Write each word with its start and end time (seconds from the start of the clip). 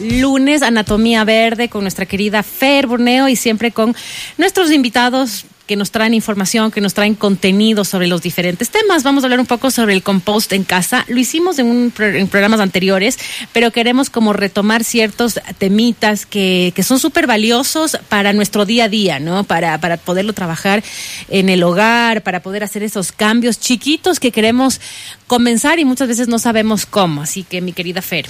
lunes, 0.00 0.62
Anatomía 0.62 1.24
Verde, 1.24 1.68
con 1.68 1.82
nuestra 1.82 2.06
querida 2.06 2.42
Fer 2.42 2.86
Borneo 2.86 3.28
y 3.28 3.36
siempre 3.36 3.70
con 3.72 3.94
nuestros 4.38 4.70
invitados 4.72 5.44
que 5.70 5.76
nos 5.76 5.92
traen 5.92 6.14
información, 6.14 6.72
que 6.72 6.80
nos 6.80 6.94
traen 6.94 7.14
contenido 7.14 7.84
sobre 7.84 8.08
los 8.08 8.22
diferentes 8.22 8.70
temas. 8.70 9.04
Vamos 9.04 9.22
a 9.22 9.26
hablar 9.26 9.38
un 9.38 9.46
poco 9.46 9.70
sobre 9.70 9.94
el 9.94 10.02
compost 10.02 10.52
en 10.52 10.64
casa. 10.64 11.04
Lo 11.06 11.20
hicimos 11.20 11.60
en, 11.60 11.66
un, 11.66 11.92
en 11.96 12.26
programas 12.26 12.58
anteriores, 12.58 13.16
pero 13.52 13.70
queremos 13.70 14.10
como 14.10 14.32
retomar 14.32 14.82
ciertos 14.82 15.38
temitas 15.58 16.26
que, 16.26 16.72
que 16.74 16.82
son 16.82 16.98
súper 16.98 17.28
valiosos 17.28 17.96
para 18.08 18.32
nuestro 18.32 18.64
día 18.64 18.86
a 18.86 18.88
día, 18.88 19.20
¿no? 19.20 19.44
Para, 19.44 19.78
para 19.78 19.96
poderlo 19.96 20.32
trabajar 20.32 20.82
en 21.28 21.48
el 21.48 21.62
hogar, 21.62 22.24
para 22.24 22.42
poder 22.42 22.64
hacer 22.64 22.82
esos 22.82 23.12
cambios 23.12 23.60
chiquitos 23.60 24.18
que 24.18 24.32
queremos 24.32 24.80
comenzar 25.28 25.78
y 25.78 25.84
muchas 25.84 26.08
veces 26.08 26.26
no 26.26 26.40
sabemos 26.40 26.84
cómo. 26.84 27.22
Así 27.22 27.44
que, 27.44 27.60
mi 27.60 27.72
querida 27.72 28.02
Fer. 28.02 28.26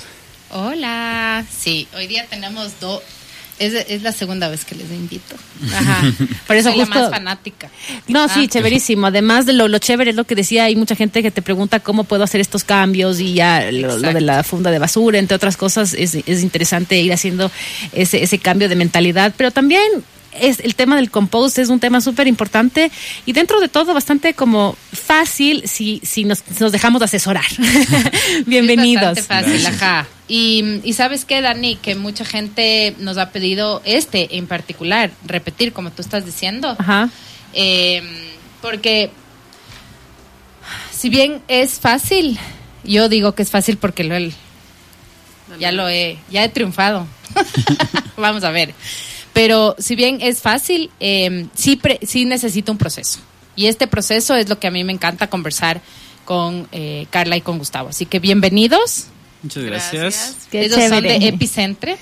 Hola, 0.51 1.45
sí, 1.51 1.87
hoy 1.95 2.07
día 2.07 2.27
tenemos 2.29 2.81
dos 2.81 3.03
es, 3.61 3.75
es, 3.89 4.03
la 4.03 4.13
segunda 4.13 4.49
vez 4.49 4.65
que 4.65 4.75
les 4.75 4.91
invito. 4.91 5.37
Ajá. 5.71 6.11
Por 6.47 6.57
eso 6.57 6.71
Soy 6.71 6.81
justo... 6.81 6.95
la 6.95 7.01
más 7.03 7.11
fanática. 7.11 7.69
No, 8.09 8.27
sí, 8.29 8.45
Ah. 8.45 8.49
chéverísimo. 8.49 9.07
Además 9.07 9.45
de 9.45 9.53
lo, 9.53 9.69
lo 9.69 9.79
chévere 9.79 10.11
es 10.11 10.17
lo 10.17 10.25
que 10.25 10.35
decía, 10.35 10.65
hay 10.65 10.77
mucha 10.77 10.97
gente 10.97 11.23
que 11.23 11.31
te 11.31 11.43
pregunta 11.43 11.79
cómo 11.79 12.05
puedo 12.05 12.25
hacer 12.25 12.41
estos 12.41 12.65
cambios 12.65 13.21
y 13.21 13.35
ya 13.35 13.71
lo, 13.71 13.99
lo 13.99 14.15
de 14.15 14.23
la 14.23 14.43
funda 14.45 14.71
de 14.71 14.79
basura, 14.79 15.19
entre 15.19 15.37
otras 15.37 15.59
cosas, 15.59 15.93
es, 15.93 16.15
es 16.15 16.43
interesante 16.43 16.99
ir 16.99 17.13
haciendo 17.13 17.51
ese, 17.93 18.23
ese 18.23 18.39
cambio 18.39 18.71
de 18.71 18.77
mentalidad, 18.77 19.35
pero 19.37 19.51
también 19.51 19.83
es 20.33 20.61
el 20.61 20.75
tema 20.75 20.97
del 20.97 21.11
compost 21.11 21.59
es 21.59 21.69
un 21.69 21.81
tema 21.81 22.01
súper 22.01 22.29
importante 22.29 22.91
y 23.27 23.33
dentro 23.33 23.61
de 23.61 23.69
todo 23.69 23.93
bastante 23.93 24.33
como 24.33 24.77
fácil 24.93 25.65
si, 25.67 26.01
si 26.03 26.25
nos, 26.25 26.45
nos 26.61 26.73
dejamos 26.73 27.01
de 27.01 27.05
asesorar. 27.07 27.45
Bienvenidos. 28.47 29.19
Es 29.19 29.29
bastante 29.29 29.59
fácil, 29.59 29.67
ajá. 29.67 30.07
Y, 30.33 30.81
y 30.85 30.93
sabes 30.93 31.25
qué, 31.25 31.41
Dani, 31.43 31.75
que 31.75 31.97
mucha 31.97 32.25
gente 32.25 32.95
nos 33.01 33.19
ha 33.19 33.31
pedido 33.33 33.83
este 33.85 34.37
en 34.39 34.47
particular, 34.47 35.11
repetir 35.27 35.73
como 35.73 35.91
tú 35.91 36.03
estás 36.03 36.25
diciendo. 36.25 36.77
Ajá. 36.79 37.11
Eh, 37.53 38.01
porque 38.63 39.11
si 40.93 41.09
bien 41.09 41.43
es 41.49 41.81
fácil, 41.81 42.39
yo 42.85 43.09
digo 43.09 43.35
que 43.35 43.43
es 43.43 43.51
fácil 43.51 43.77
porque 43.77 44.05
lo 44.05 44.15
he- 44.15 44.33
ya 45.59 45.73
lo 45.73 45.89
he, 45.89 46.17
ya 46.31 46.45
he 46.45 46.49
triunfado. 46.49 47.09
Vamos 48.17 48.45
a 48.45 48.51
ver. 48.53 48.73
Pero 49.33 49.75
si 49.79 49.97
bien 49.97 50.19
es 50.21 50.41
fácil, 50.41 50.91
eh, 51.01 51.47
sí, 51.57 51.75
pre- 51.75 51.99
sí 52.07 52.25
necesita 52.25 52.71
un 52.71 52.79
proceso. 52.79 53.19
Y 53.57 53.67
este 53.67 53.89
proceso 53.89 54.37
es 54.37 54.49
lo 54.49 54.61
que 54.61 54.69
a 54.69 54.71
mí 54.71 54.85
me 54.85 54.93
encanta 54.93 55.29
conversar 55.29 55.81
con 56.25 56.69
eh, 56.71 57.07
Carla 57.11 57.37
y 57.37 57.41
con 57.41 57.59
Gustavo. 57.59 57.89
Así 57.89 58.07
que 58.07 58.21
bienvenidos. 58.21 59.07
Muchas 59.43 59.65
gracias. 59.65 60.37
Qué 60.51 60.67
Ellos 60.67 60.79
son 60.89 61.03
de 61.03 61.29
Epicentre. 61.29 61.97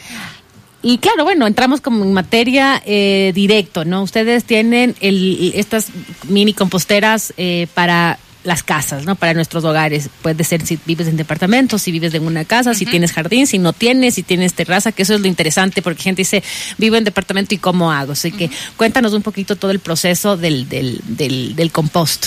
Y 0.82 0.98
claro, 0.98 1.24
bueno, 1.24 1.46
entramos 1.46 1.80
como 1.80 2.04
en 2.04 2.12
materia 2.12 2.80
eh, 2.86 3.32
directo, 3.34 3.84
¿no? 3.84 4.02
Ustedes 4.02 4.44
tienen 4.44 4.94
el, 5.00 5.52
estas 5.54 5.88
mini 6.28 6.52
composteras 6.52 7.34
eh, 7.36 7.66
para 7.74 8.18
las 8.44 8.62
casas, 8.62 9.04
¿no? 9.04 9.16
Para 9.16 9.34
nuestros 9.34 9.64
hogares. 9.64 10.08
Puede 10.22 10.44
ser 10.44 10.64
si 10.64 10.78
vives 10.86 11.08
en 11.08 11.16
departamentos, 11.16 11.82
si 11.82 11.90
vives 11.90 12.14
en 12.14 12.24
una 12.24 12.44
casa, 12.44 12.74
si 12.74 12.86
tienes 12.86 13.12
jardín, 13.12 13.46
si 13.48 13.58
no 13.58 13.72
tienes, 13.72 14.14
si 14.14 14.22
tienes 14.22 14.54
terraza, 14.54 14.92
que 14.92 15.02
eso 15.02 15.14
es 15.14 15.20
lo 15.20 15.26
interesante, 15.26 15.82
porque 15.82 16.02
gente 16.02 16.20
dice, 16.20 16.44
vivo 16.78 16.94
en 16.94 17.04
departamento 17.04 17.54
y 17.54 17.58
cómo 17.58 17.90
hago. 17.92 18.12
Así 18.12 18.30
que 18.30 18.48
cuéntanos 18.76 19.12
un 19.12 19.22
poquito 19.22 19.56
todo 19.56 19.72
el 19.72 19.80
proceso 19.80 20.36
del, 20.36 20.68
del, 20.68 21.00
del, 21.04 21.56
del 21.56 21.72
compost. 21.72 22.26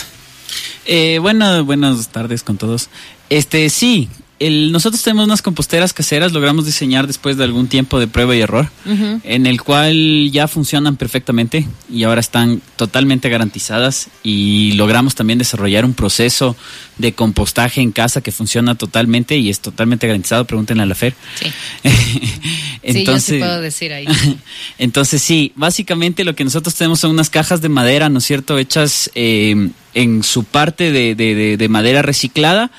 Eh, 0.86 1.20
bueno, 1.22 1.64
buenas 1.64 2.10
tardes 2.10 2.44
con 2.44 2.58
todos. 2.58 2.90
Este, 3.30 3.70
sí, 3.70 4.10
el, 4.48 4.72
nosotros 4.72 5.02
tenemos 5.04 5.26
unas 5.26 5.42
composteras 5.42 5.94
caseras, 5.94 6.34
logramos 6.34 6.66
diseñar 6.66 7.08
después 7.08 7.38
de 7.38 7.44
algún 7.44 7.68
tiempo 7.68 8.00
de 8.00 8.08
prueba 8.08 8.36
y 8.36 8.42
error, 8.42 8.70
en 9.24 9.46
el 9.46 9.62
cual 9.62 10.30
ya 10.32 10.48
funcionan 10.48 10.96
perfectamente 10.98 11.68
y 11.92 12.04
ahora 12.04 12.20
están 12.22 12.62
totalmente 12.76 13.30
garantizadas 13.30 14.08
y 14.24 14.74
logramos 14.74 15.16
también 15.16 15.40
desarrollar 15.40 15.86
un 15.86 15.94
proceso 15.94 16.56
de 16.98 17.14
compostaje 17.14 17.82
en 17.82 17.92
casa 17.92 18.22
que 18.22 18.32
funciona 18.32 18.76
totalmente 18.76 19.38
y 19.38 19.50
es 19.50 19.60
totalmente 19.60 20.08
garantizado, 20.08 20.46
pregúntenle 20.46 20.84
a 20.84 20.86
la 20.86 20.96
Fer. 20.96 21.16
Sí. 21.36 21.48
sí, 22.94 23.06
yo 23.06 23.20
sí 23.20 23.38
puedo 23.40 23.62
decir 23.62 23.94
ahí. 23.94 24.06
Entonces 24.78 25.22
sí, 25.22 25.52
básicamente 25.56 26.24
lo 26.24 26.36
que 26.36 26.44
nosotros 26.44 26.76
tenemos 26.76 27.00
son 27.00 27.12
unas 27.12 27.30
cajas 27.30 27.62
de 27.62 27.70
madera, 27.70 28.10
¿no 28.10 28.20
es 28.20 28.26
cierto?, 28.26 28.58
hechas 28.58 29.10
eh, 29.16 29.70
en 29.94 30.24
su 30.24 30.44
parte 30.44 30.92
de, 30.92 31.16
de- 31.16 31.36
de- 31.36 31.58
de 31.58 31.70
madera 31.70 32.02
reciclada 32.02 32.72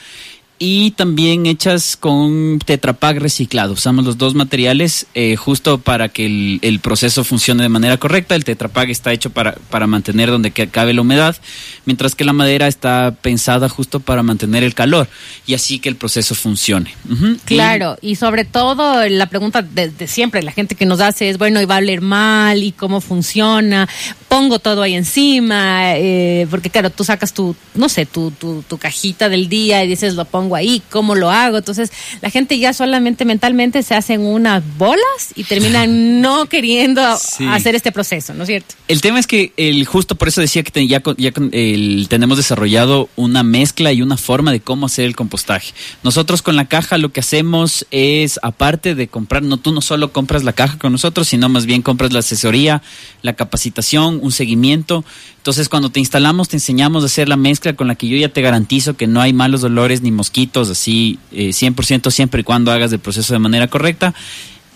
y 0.65 0.93
también 0.93 1.47
hechas 1.47 1.97
con 1.97 2.61
tetrapack 2.65 3.19
reciclado. 3.19 3.73
Usamos 3.73 4.05
los 4.05 4.17
dos 4.17 4.37
materiales 4.37 5.07
eh, 5.13 5.35
justo 5.35 5.79
para 5.79 6.09
que 6.09 6.25
el, 6.63 6.79
proceso 6.81 7.25
funcione 7.25 7.65
de 7.65 7.69
manera 7.69 7.97
correcta. 7.97 8.37
El 8.37 8.45
tetrapack 8.45 8.89
está 8.89 9.13
hecho 9.13 9.31
para, 9.31 9.57
para 9.71 9.89
mantener 9.89 10.31
donde 10.31 10.53
que 10.53 10.69
cabe 10.69 10.95
la 10.95 11.01
humedad, 11.01 11.35
mientras 11.85 12.15
que 12.15 12.25
la 12.25 12.33
madera 12.33 12.69
está 12.69 13.13
pensada 13.21 13.69
justo 13.69 13.99
para 13.99 14.23
mantener 14.23 14.63
el 14.63 14.73
calor 14.73 15.09
y 15.49 15.55
así 15.55 15.81
que 15.81 15.89
el 15.89 15.97
proceso 15.97 16.37
funcione. 16.37 16.95
Claro, 17.45 17.99
y 18.01 18.15
sobre 18.15 18.45
todo 18.45 19.05
la 19.09 19.27
pregunta 19.27 19.63
de, 19.63 19.89
de 19.89 20.07
siempre, 20.07 20.45
la 20.45 20.53
gente 20.53 20.77
que 20.77 20.87
nos 20.87 21.01
hace 21.01 21.29
es, 21.29 21.39
bueno, 21.39 21.61
¿y 21.61 21.65
va 21.65 21.75
a 21.75 21.79
oler 21.79 22.03
mal? 22.03 22.63
¿Y 22.63 22.71
cómo 22.71 23.01
funciona? 23.01 23.89
Pongo 24.29 24.61
todo 24.61 24.83
ahí 24.83 24.95
encima, 24.95 25.97
eh, 25.97 26.47
porque 26.49 26.71
claro, 26.71 26.91
tú 26.91 27.03
sacas 27.03 27.35
tu, 27.35 27.57
no 27.75 27.89
sé, 27.89 28.07
tu, 28.07 28.31
tu, 28.31 28.63
tu 28.63 28.79
cajita 28.79 29.29
del 29.29 29.49
día 29.49 29.83
y 29.83 29.89
dices, 29.89 30.15
lo 30.15 30.25
pongo 30.25 30.52
ahí, 30.57 30.83
¿cómo 30.91 31.15
lo 31.15 31.31
hago? 31.31 31.59
Entonces, 31.59 31.91
la 32.21 32.31
gente 32.31 32.59
ya 32.59 32.73
solamente 32.73 33.25
mentalmente 33.25 33.83
se 33.83 33.95
hacen 33.95 34.21
unas 34.23 34.63
bolas 34.79 35.03
y 35.35 35.45
terminan 35.45 36.21
no 36.21 36.47
queriendo 36.47 37.03
Sí. 37.19 37.45
hacer 37.49 37.75
este 37.75 37.93
proceso, 37.93 38.35
¿no 38.35 38.43
es 38.45 38.49
cierto? 38.49 38.75
El 38.89 39.01
tema 39.01 39.19
es 39.19 39.27
que 39.27 39.53
el 39.57 39.85
justo 39.87 40.15
por 40.15 40.29
eso 40.29 40.41
decía 40.41 40.63
que 40.63 40.87
ya, 40.87 41.03
ya 41.17 41.33
el- 41.53 42.07
tenemos 42.09 42.37
desarrollado 42.37 43.09
una 43.17 43.43
mezcla 43.43 43.93
y 43.93 44.03
una 44.03 44.17
forma 44.17 44.53
de 44.53 44.61
cómo 44.61 44.87
hacer 44.87 45.05
el 45.05 45.17
compostaje. 45.17 45.73
Nosotros 46.03 46.43
con 46.43 46.57
la 46.57 46.67
caja 46.67 46.99
lo 46.99 47.13
que 47.13 47.21
hacemos 47.21 47.87
es, 47.91 48.39
aparte 48.43 48.95
de 48.95 49.09
comprar, 49.09 49.43
no 49.43 49.57
tú 49.57 49.73
no 49.73 49.81
solo 49.81 50.13
compras 50.13 50.45
la 50.45 50.53
caja 50.53 50.79
con 50.79 50.93
nosotros, 50.93 51.29
sino 51.29 51.49
más 51.49 51.67
bien 51.67 51.83
compras 51.83 52.13
la 52.13 52.19
asesoría, 52.21 52.83
la 53.23 53.35
capacitación, 53.35 54.19
un 54.23 54.33
seguimiento. 54.33 55.05
Entonces 55.43 55.69
cuando 55.69 55.91
te 55.91 55.99
instalamos 55.99 56.49
te 56.49 56.57
enseñamos 56.57 57.03
a 57.03 57.07
hacer 57.07 57.29
la 57.29 57.37
mezcla 57.37 57.75
con 57.75 57.89
la 57.89 57.97
que 57.97 58.07
yo 58.07 58.17
ya 58.17 58.29
te 58.29 58.43
garantizo 58.43 58.97
que 58.97 59.09
no 59.09 59.21
hay 59.21 59.33
malos 59.33 59.65
olores 59.65 60.01
ni 60.01 60.13
mosquitos, 60.13 60.71
así 60.71 61.19
eh, 61.33 61.49
100% 61.49 62.13
siempre 62.13 62.43
y 62.43 62.45
cuando 62.45 62.71
hagas 62.71 62.93
el 62.93 63.01
proceso 63.01 63.33
de 63.33 63.41
manera 63.41 63.67
correcta 63.67 64.15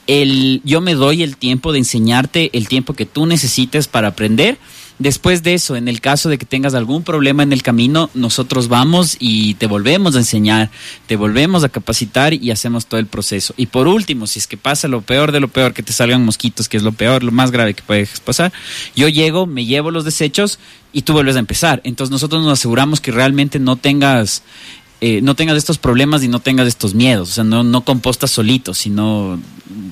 el, 0.06 0.60
yo 0.65 0.81
me 0.81 0.94
doy 0.94 1.22
el 1.22 1.37
tiempo 1.37 1.72
de 1.72 1.78
enseñarte 1.78 2.50
el 2.56 2.69
tiempo 2.69 2.94
que 2.94 3.06
tú 3.06 3.26
necesites 3.26 3.88
para 3.88 4.09
aprender. 4.09 4.59
Después 4.99 5.43
de 5.43 5.53
eso, 5.53 5.77
en 5.77 5.89
el 5.89 6.01
caso 6.01 6.31
de 6.31 6.39
que 6.39 6.47
tengas 6.47 6.75
algún 6.75 7.03
problema 7.03 7.43
en 7.43 7.53
el 7.53 7.62
camino, 7.62 8.09
nosotros 8.15 8.69
vamos 8.69 9.17
y 9.21 9.55
te 9.55 9.67
volvemos 9.67 10.17
a 10.17 10.19
enseñar, 10.19 10.71
te 11.07 11.17
volvemos 11.17 11.65
a 11.65 11.69
capacitar 11.69 12.33
y 12.33 12.51
hacemos 12.51 12.87
todo 12.87 12.99
el 12.99 13.06
proceso. 13.06 13.53
Y 13.59 13.67
por 13.67 13.89
último, 13.89 14.27
si 14.27 14.39
es 14.39 14.47
que 14.47 14.56
pasa 14.56 14.89
lo 14.89 15.03
peor 15.03 15.33
de 15.33 15.41
lo 15.41 15.49
peor, 15.49 15.75
que 15.75 15.83
te 15.83 15.93
salgan 15.93 16.25
mosquitos, 16.25 16.69
que 16.69 16.79
es 16.79 16.83
lo 16.83 16.93
peor, 16.93 17.23
lo 17.23 17.33
más 17.33 17.51
grave 17.51 17.75
que 17.75 17.83
puede 17.83 18.09
pasar, 18.25 18.53
yo 18.95 19.09
llego, 19.09 19.47
me 19.47 19.67
llevo 19.67 19.91
los 19.91 20.06
desechos 20.06 20.59
y 20.95 21.03
tú 21.03 21.12
vuelves 21.12 21.37
a 21.37 21.41
empezar. 21.41 21.83
Entonces 21.85 22.11
nosotros 22.11 22.43
nos 22.43 22.59
aseguramos 22.59 23.03
que 23.03 23.12
realmente 23.12 23.59
no 23.59 23.77
tengas 23.77 24.43
eh, 25.01 25.21
no 25.23 25.34
tengas 25.34 25.57
estos 25.57 25.79
problemas 25.79 26.23
y 26.23 26.29
no 26.29 26.41
tengas 26.41 26.67
estos 26.67 26.95
miedos. 26.95 27.31
O 27.31 27.33
sea, 27.33 27.45
no, 27.45 27.62
no 27.62 27.83
compostas 27.84 28.31
solito, 28.31 28.73
sino 28.75 29.39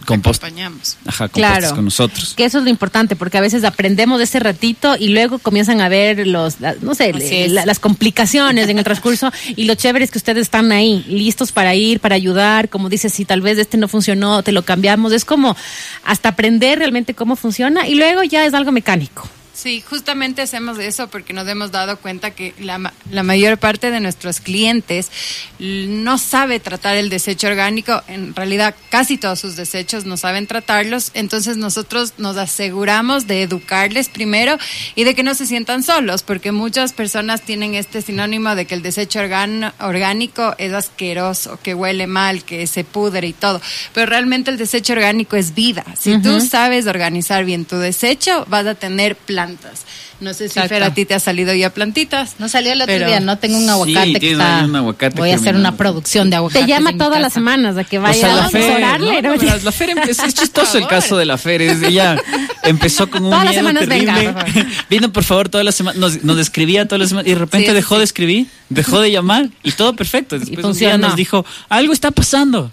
compostas. 0.06 0.44
Acompañamos. 0.48 0.96
Ajá, 1.06 1.28
compostas 1.28 1.58
Claro. 1.58 1.74
con 1.76 1.84
nosotros. 1.84 2.34
Que 2.36 2.44
eso 2.44 2.58
es 2.58 2.64
lo 2.64 2.70
importante, 2.70 3.16
porque 3.16 3.36
a 3.38 3.40
veces 3.40 3.64
aprendemos 3.64 4.18
de 4.18 4.24
ese 4.24 4.38
ratito 4.40 4.96
y 4.98 5.08
luego 5.08 5.38
comienzan 5.38 5.80
a 5.80 5.88
ver 5.88 6.26
los, 6.26 6.60
la- 6.60 6.74
no 6.80 6.94
sé, 6.94 7.12
le- 7.12 7.48
la- 7.48 7.66
las 7.66 7.78
complicaciones 7.80 8.68
en 8.68 8.78
el 8.78 8.84
transcurso 8.84 9.30
y 9.56 9.64
lo 9.64 9.74
chévere 9.74 10.04
es 10.04 10.10
que 10.10 10.18
ustedes 10.18 10.42
están 10.42 10.72
ahí, 10.72 11.04
listos 11.08 11.52
para 11.52 11.74
ir, 11.74 12.00
para 12.00 12.14
ayudar, 12.14 12.68
como 12.68 12.88
dices, 12.88 13.12
si 13.12 13.24
tal 13.24 13.40
vez 13.42 13.58
este 13.58 13.76
no 13.76 13.88
funcionó, 13.88 14.42
te 14.42 14.52
lo 14.52 14.64
cambiamos, 14.64 15.12
es 15.12 15.24
como 15.24 15.56
hasta 16.04 16.30
aprender 16.30 16.78
realmente 16.78 17.14
cómo 17.14 17.36
funciona 17.36 17.86
y 17.88 17.94
luego 17.94 18.22
ya 18.22 18.46
es 18.46 18.54
algo 18.54 18.72
mecánico. 18.72 19.28
Sí, 19.54 19.84
justamente 19.88 20.42
hacemos 20.42 20.80
eso 20.80 21.06
porque 21.06 21.32
nos 21.32 21.46
hemos 21.46 21.70
dado 21.70 21.96
cuenta 21.98 22.32
que 22.32 22.54
la, 22.58 22.92
la 23.12 23.22
mayor 23.22 23.56
parte 23.56 23.92
de 23.92 24.00
nuestros 24.00 24.40
clientes 24.40 25.12
no 25.60 26.18
sabe 26.18 26.58
tratar 26.58 26.96
el 26.96 27.08
desecho 27.08 27.46
orgánico. 27.46 28.02
En 28.08 28.34
realidad, 28.34 28.74
casi 28.90 29.16
todos 29.16 29.38
sus 29.38 29.54
desechos 29.54 30.06
no 30.06 30.16
saben 30.16 30.48
tratarlos. 30.48 31.12
Entonces, 31.14 31.56
nosotros 31.56 32.14
nos 32.18 32.36
aseguramos 32.36 33.28
de 33.28 33.42
educarles 33.42 34.08
primero 34.08 34.58
y 34.96 35.04
de 35.04 35.14
que 35.14 35.22
no 35.22 35.36
se 35.36 35.46
sientan 35.46 35.84
solos, 35.84 36.24
porque 36.24 36.50
muchas 36.50 36.92
personas 36.92 37.42
tienen 37.42 37.76
este 37.76 38.02
sinónimo 38.02 38.56
de 38.56 38.66
que 38.66 38.74
el 38.74 38.82
desecho 38.82 39.20
orgánico 39.20 40.56
es 40.58 40.72
asqueroso, 40.72 41.60
que 41.62 41.74
huele 41.74 42.08
mal, 42.08 42.42
que 42.42 42.66
se 42.66 42.82
pudre 42.82 43.28
y 43.28 43.32
todo. 43.32 43.60
Pero 43.92 44.06
realmente 44.06 44.50
el 44.50 44.58
desecho 44.58 44.94
orgánico 44.94 45.36
es 45.36 45.54
vida. 45.54 45.84
Si 45.96 46.20
tú 46.20 46.40
sabes 46.40 46.88
organizar 46.88 47.44
bien 47.44 47.64
tu 47.64 47.76
desecho, 47.76 48.44
vas 48.48 48.66
a 48.66 48.74
tener 48.74 49.14
planeta 49.14 49.43
plantas. 49.46 49.82
No 50.20 50.32
sé 50.34 50.48
si. 50.48 50.60
Fer, 50.60 50.82
a 50.82 50.94
ti 50.94 51.04
te 51.04 51.14
ha 51.14 51.20
salido 51.20 51.52
ya 51.54 51.70
plantitas. 51.70 52.36
No 52.38 52.48
salió 52.48 52.72
el 52.72 52.80
otro 52.80 52.94
Pero- 52.94 53.06
día, 53.06 53.20
no 53.20 53.38
tengo 53.38 53.56
un 53.56 53.64
Sí, 53.64 53.68
aguacate 53.70 54.20
que 54.20 54.32
está. 54.32 54.58
ahí 54.60 54.64
un 54.64 54.76
aguacate 54.76 55.16
Voy 55.18 55.30
a 55.30 55.34
hacer 55.36 55.56
una 55.56 55.76
producción 55.76 56.30
de 56.30 56.36
aguacate. 56.36 56.64
Te 56.64 56.68
llama 56.70 56.96
todas 56.96 57.20
las 57.20 57.32
semanas 57.32 57.76
a 57.76 57.84
que 57.84 57.98
O 57.98 58.02
vaya 58.02 58.20
sea, 58.26 58.34
la 58.36 58.44
a 58.46 58.48
Fer, 58.50 58.62
asesorarle. 58.62 59.06
no, 59.22 59.28
¿no? 59.30 59.34
no, 59.34 59.40
verás, 59.40 59.64
la 59.64 59.72
Fer 59.72 59.90
em- 59.90 59.98
es, 59.98 60.18
chistoso 60.34 60.78
el 60.78 60.86
caso 60.88 61.16
de 61.16 61.24
la 61.26 61.36
Fer. 61.38 61.62
Es, 61.62 61.82
ella 61.82 62.16
empezó 62.62 63.08
con 63.10 63.24
un 63.24 63.30
Todas 63.30 63.44
las 63.44 63.54
miedo 63.54 63.68
semanas 63.68 63.88
venga, 63.88 64.14
terrible. 64.14 64.32
por 64.42 64.52
favor. 64.52 64.66
Vino, 64.90 65.12
por 65.12 65.24
favor, 65.24 65.48
todas 65.48 65.64
las 65.64 65.74
semanas. 65.74 65.98
Nos, 66.00 66.24
nos 66.24 66.38
escribía 66.38 66.86
todas 66.86 67.00
las 67.00 67.08
semanas 67.10 67.26
y 67.28 67.34
de 67.34 67.38
repente 67.38 67.68
Sí, 67.68 67.74
dejó 67.74 67.94
sí. 67.96 67.98
de 67.98 68.04
escribir, 68.04 68.46
dejó 68.68 69.00
de 69.00 69.10
llamar 69.10 69.48
y 69.62 69.72
todo 69.72 69.94
perfecto. 69.96 70.38
Después 70.38 70.64
un 70.64 70.72
día 70.78 70.96
nos 70.98 71.16
dijo, 71.16 71.44
algo 71.68 71.92
está 71.92 72.10
pasando. 72.10 72.70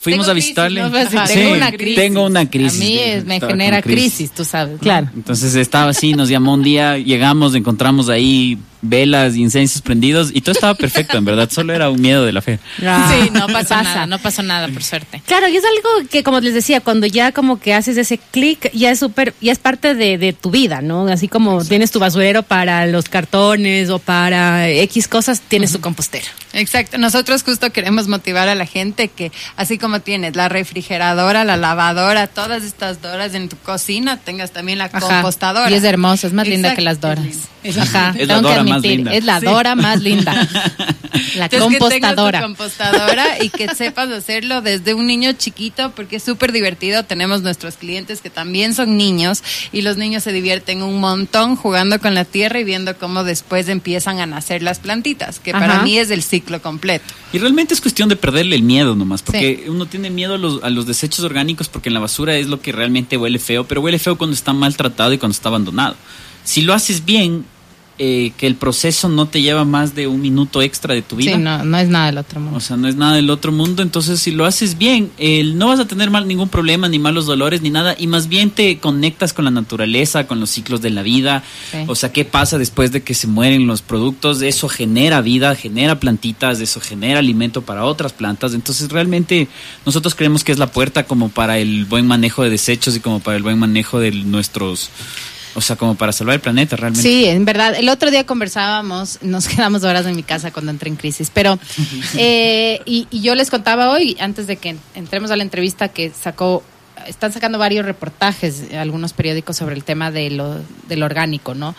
Fuimos 0.00 0.24
Tengo 0.26 0.30
a 0.30 0.34
visitarle. 0.34 0.80
crisis, 0.90 1.12
¿no? 1.12 1.26
Sí, 1.26 1.34
tengo 1.34 1.52
una 1.56 1.72
crisis. 1.72 1.94
Tengo 1.96 2.24
una 2.26 2.50
crisis. 2.50 2.80
A 2.80 2.84
mí 2.84 2.98
es- 2.98 3.24
me 3.26 3.38
genera 3.40 3.82
crisis. 3.82 4.30
tú 4.30 4.44
sabes. 4.46 4.72
¿no? 4.74 4.78
Claro. 4.78 5.10
Entonces 5.14 5.54
estaba 5.54 5.90
así, 5.90 6.14
nos 6.14 6.30
llamó 6.30 6.54
un 6.54 6.62
día, 6.62 6.96
llegamos, 6.96 7.54
encontramos 7.54 8.08
ahí 8.08 8.56
velas, 8.82 9.36
incensios 9.36 9.82
prendidos 9.82 10.30
y 10.32 10.40
todo 10.40 10.52
estaba 10.52 10.74
perfecto, 10.74 11.18
en 11.18 11.24
verdad. 11.24 11.48
Solo 11.50 11.72
era 11.74 11.90
un 11.90 12.00
miedo 12.00 12.24
de 12.24 12.32
la 12.32 12.40
fe. 12.42 12.58
Ah, 12.84 13.12
Sí, 13.12 13.30
no 13.30 13.46
pasó 13.48 13.68
pasa. 13.70 13.82
nada, 13.82 14.06
no 14.06 14.18
pasó 14.18 14.42
nada, 14.42 14.68
por 14.68 14.82
suerte. 14.82 15.22
Claro, 15.26 15.48
y 15.48 15.56
es 15.56 15.64
algo 15.64 16.08
que, 16.10 16.22
como 16.22 16.40
les 16.40 16.54
decía, 16.54 16.80
cuando 16.80 17.06
ya 17.06 17.32
como 17.32 17.60
que 17.60 17.74
haces 17.74 17.96
ese 17.96 18.18
clic, 18.18 18.70
ya 18.72 18.90
es 18.90 18.98
súper, 18.98 19.34
ya 19.40 19.52
es 19.52 19.58
parte 19.58 19.94
de, 19.94 20.18
de 20.18 20.32
tu 20.32 20.50
vida, 20.50 20.80
¿no? 20.82 21.06
Así 21.08 21.28
como 21.28 21.64
tienes 21.64 21.90
tu 21.90 21.98
basurero 21.98 22.42
para 22.42 22.86
los 22.86 23.08
cartones 23.08 23.90
o 23.90 23.98
para 23.98 24.68
X 24.68 25.08
cosas, 25.08 25.40
tienes 25.40 25.72
tu 25.72 25.80
compostera. 25.80 26.26
Exacto. 26.52 26.98
Nosotros 26.98 27.42
justo 27.44 27.70
queremos 27.70 28.08
motivar 28.08 28.48
a 28.48 28.54
la 28.54 28.66
gente 28.66 29.08
que, 29.08 29.30
así 29.56 29.78
como 29.78 30.00
tienes 30.00 30.34
la 30.36 30.48
refrigeradora, 30.48 31.44
la 31.44 31.56
lavadora, 31.56 32.26
todas 32.26 32.64
estas 32.64 33.02
doras 33.02 33.34
en 33.34 33.48
tu 33.48 33.56
cocina, 33.58 34.16
tengas 34.16 34.50
también 34.52 34.78
la 34.78 34.86
Ajá. 34.86 35.00
compostadora. 35.00 35.70
Y 35.70 35.74
es 35.74 35.84
hermoso, 35.84 36.26
es 36.26 36.32
más 36.32 36.48
linda 36.48 36.74
que 36.74 36.80
las 36.82 37.00
doras. 37.00 37.24
Ajá, 37.78 38.14
Es 38.16 38.26
la 38.26 38.36
tengo 38.36 38.48
que 38.48 38.54
Dora 38.54 38.62
más 38.70 38.78
admitir, 38.78 38.96
linda. 38.98 39.12
es 39.14 39.24
la 39.24 39.40
Sí. 39.40 39.46
Dora 39.46 39.74
más 39.74 40.00
linda. 40.00 40.48
La 41.36 41.44
Entonces, 41.46 41.78
compostadora. 41.78 42.38
Que 42.38 42.42
tu 42.42 42.48
compostadora 42.48 43.44
y 43.44 43.48
que 43.50 43.68
sepas 43.74 44.10
hacerlo 44.10 44.62
desde 44.62 44.94
un 44.94 45.06
niño 45.06 45.32
chiquito 45.32 45.92
porque 45.94 46.16
es 46.16 46.22
súper 46.22 46.50
divertido. 46.52 47.04
Tenemos 47.04 47.42
nuestros 47.42 47.76
clientes 47.76 48.20
que 48.20 48.30
también 48.30 48.74
son 48.74 48.96
niños 48.96 49.42
y 49.72 49.82
los 49.82 49.96
niños 49.96 50.22
se 50.22 50.32
divierten 50.32 50.82
un 50.82 50.98
montón 51.00 51.56
jugando 51.56 52.00
con 52.00 52.14
la 52.14 52.24
tierra 52.24 52.60
y 52.60 52.64
viendo 52.64 52.96
cómo 52.96 53.24
después 53.24 53.68
empiezan 53.68 54.18
a 54.18 54.26
nacer 54.26 54.62
las 54.62 54.78
plantitas, 54.78 55.40
que 55.40 55.52
para 55.52 55.82
mí 55.82 55.98
es 55.98 56.10
el 56.10 56.22
ciclo 56.22 56.62
completo. 56.62 57.04
Y 57.32 57.38
realmente 57.38 57.74
es 57.74 57.80
cuestión 57.80 58.08
de 58.08 58.16
perderle 58.16 58.56
el 58.56 58.62
miedo 58.62 58.94
nomás, 58.94 59.22
porque 59.22 59.66
uno 59.68 59.86
tiene 59.86 60.10
miedo 60.10 60.34
a 60.34 60.38
los, 60.38 60.62
a 60.62 60.70
los 60.70 60.86
desechos 60.86 61.24
orgánicos 61.24 61.68
porque 61.68 61.88
en 61.88 61.94
la 61.94 62.00
basura 62.00 62.36
es 62.36 62.48
lo 62.48 62.60
que 62.60 62.72
realmente 62.72 63.16
huele 63.16 63.38
feo, 63.38 63.64
pero 63.64 63.80
huele 63.80 63.98
feo 63.98 64.16
cuando 64.16 64.34
está 64.34 64.52
maltratado 64.52 65.12
y 65.12 65.18
cuando 65.18 65.34
está 65.34 65.48
abandonado. 65.48 65.96
Si 66.44 66.62
lo 66.62 66.72
haces 66.74 67.04
bien, 67.04 67.44
eh, 68.02 68.32
que 68.38 68.46
el 68.46 68.54
proceso 68.54 69.10
no 69.10 69.28
te 69.28 69.42
lleva 69.42 69.66
más 69.66 69.94
de 69.94 70.06
un 70.06 70.22
minuto 70.22 70.62
extra 70.62 70.94
de 70.94 71.02
tu 71.02 71.16
vida. 71.16 71.32
Sí, 71.32 71.38
no, 71.38 71.62
no 71.66 71.76
es 71.76 71.86
nada 71.90 72.06
del 72.06 72.16
otro 72.16 72.40
mundo. 72.40 72.56
O 72.56 72.60
sea, 72.60 72.78
no 72.78 72.88
es 72.88 72.96
nada 72.96 73.16
del 73.16 73.28
otro 73.28 73.52
mundo, 73.52 73.82
entonces 73.82 74.20
si 74.20 74.30
lo 74.30 74.46
haces 74.46 74.78
bien, 74.78 75.10
eh, 75.18 75.44
no 75.44 75.68
vas 75.68 75.80
a 75.80 75.86
tener 75.86 76.10
mal, 76.10 76.26
ningún 76.26 76.48
problema, 76.48 76.88
ni 76.88 76.98
malos 76.98 77.26
dolores, 77.26 77.60
ni 77.60 77.68
nada, 77.68 77.94
y 77.98 78.06
más 78.06 78.28
bien 78.28 78.48
te 78.52 78.78
conectas 78.78 79.34
con 79.34 79.44
la 79.44 79.50
naturaleza, 79.50 80.26
con 80.26 80.40
los 80.40 80.48
ciclos 80.48 80.80
de 80.80 80.88
la 80.88 81.02
vida, 81.02 81.44
Sí. 81.72 81.76
o 81.86 81.94
sea, 81.94 82.10
qué 82.10 82.24
pasa 82.24 82.56
después 82.56 82.90
de 82.90 83.02
que 83.02 83.12
se 83.12 83.26
mueren 83.26 83.66
los 83.66 83.82
productos, 83.82 84.40
eso 84.40 84.70
genera 84.70 85.20
vida, 85.20 85.54
genera 85.54 86.00
plantitas, 86.00 86.58
eso 86.60 86.80
genera 86.80 87.18
alimento 87.18 87.60
para 87.60 87.84
otras 87.84 88.14
plantas, 88.14 88.54
entonces 88.54 88.88
realmente 88.90 89.46
nosotros 89.84 90.14
creemos 90.14 90.42
que 90.42 90.52
es 90.52 90.58
la 90.58 90.68
puerta 90.72 91.04
como 91.04 91.28
para 91.28 91.58
el 91.58 91.84
buen 91.84 92.06
manejo 92.06 92.42
de 92.42 92.48
desechos 92.48 92.96
y 92.96 93.00
como 93.00 93.20
para 93.20 93.36
el 93.36 93.42
buen 93.42 93.58
manejo 93.58 94.00
de 94.00 94.10
nuestros, 94.12 94.88
o 95.54 95.60
sea, 95.60 95.76
como 95.76 95.94
para 95.94 96.12
salvar 96.12 96.34
el 96.34 96.40
planeta 96.40 96.76
realmente. 96.76 97.02
Sí, 97.02 97.24
en 97.26 97.44
verdad. 97.44 97.74
El 97.74 97.88
otro 97.88 98.10
día 98.10 98.24
conversábamos, 98.24 99.18
nos 99.22 99.48
quedamos 99.48 99.84
horas 99.84 100.06
en 100.06 100.16
mi 100.16 100.22
casa 100.22 100.50
cuando 100.50 100.70
entré 100.70 100.88
en 100.88 100.96
crisis, 100.96 101.30
pero 101.32 101.58
eh, 102.14 102.80
y, 102.84 103.06
y 103.10 103.20
yo 103.22 103.34
les 103.34 103.50
contaba 103.50 103.90
hoy, 103.90 104.16
antes 104.20 104.46
de 104.46 104.56
que 104.56 104.76
entremos 104.94 105.30
a 105.30 105.36
la 105.36 105.42
entrevista, 105.42 105.88
que 105.88 106.10
sacó, 106.10 106.62
están 107.06 107.32
sacando 107.32 107.58
varios 107.58 107.84
reportajes, 107.84 108.72
algunos 108.74 109.12
periódicos 109.12 109.56
sobre 109.56 109.74
el 109.74 109.84
tema 109.84 110.10
de 110.10 110.30
lo, 110.30 110.60
del 110.88 111.02
orgánico, 111.02 111.54
¿no? 111.54 111.74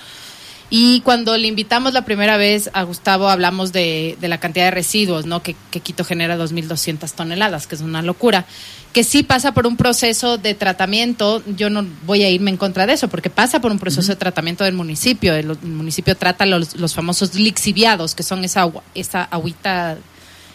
Y 0.74 1.02
cuando 1.02 1.38
le 1.38 1.48
invitamos 1.50 1.92
la 1.94 2.06
primera 2.06 2.38
vez 2.38 2.70
a 2.74 2.84
Gustavo, 2.84 3.30
hablamos 3.30 3.74
de, 3.74 4.18
de 4.22 4.28
la 4.30 4.40
cantidad 4.40 4.66
de 4.66 4.72
residuos, 4.72 5.26
¿no? 5.26 5.44
Que, 5.44 5.54
que 5.70 5.82
Quito 5.82 6.06
genera 6.06 6.38
2.200 6.38 7.12
toneladas, 7.12 7.68
que 7.68 7.76
es 7.76 7.82
una 7.82 8.02
locura. 8.02 8.46
Que 8.94 9.04
sí 9.04 9.22
pasa 9.24 9.54
por 9.54 9.68
un 9.68 9.76
proceso 9.76 10.38
de 10.38 10.54
tratamiento. 10.54 11.44
Yo 11.58 11.70
no 11.70 11.86
voy 12.06 12.24
a 12.24 12.30
irme 12.30 12.52
en 12.52 12.58
contra 12.58 12.86
de 12.88 12.94
eso, 12.94 13.10
porque 13.10 13.30
pasa 13.30 13.60
por 13.60 13.70
un 13.72 13.80
proceso 13.80 14.08
de 14.14 14.16
tratamiento 14.16 14.64
del 14.64 14.74
municipio. 14.74 15.34
El, 15.34 15.52
el 15.52 15.58
municipio 15.70 16.16
trata 16.16 16.46
los, 16.46 16.76
los 16.78 16.94
famosos 16.96 17.36
lixiviados, 17.36 18.16
que 18.16 18.24
son 18.24 18.44
esa, 18.46 18.62
agua- 18.62 18.84
esa 18.96 19.24
agüita. 19.24 19.98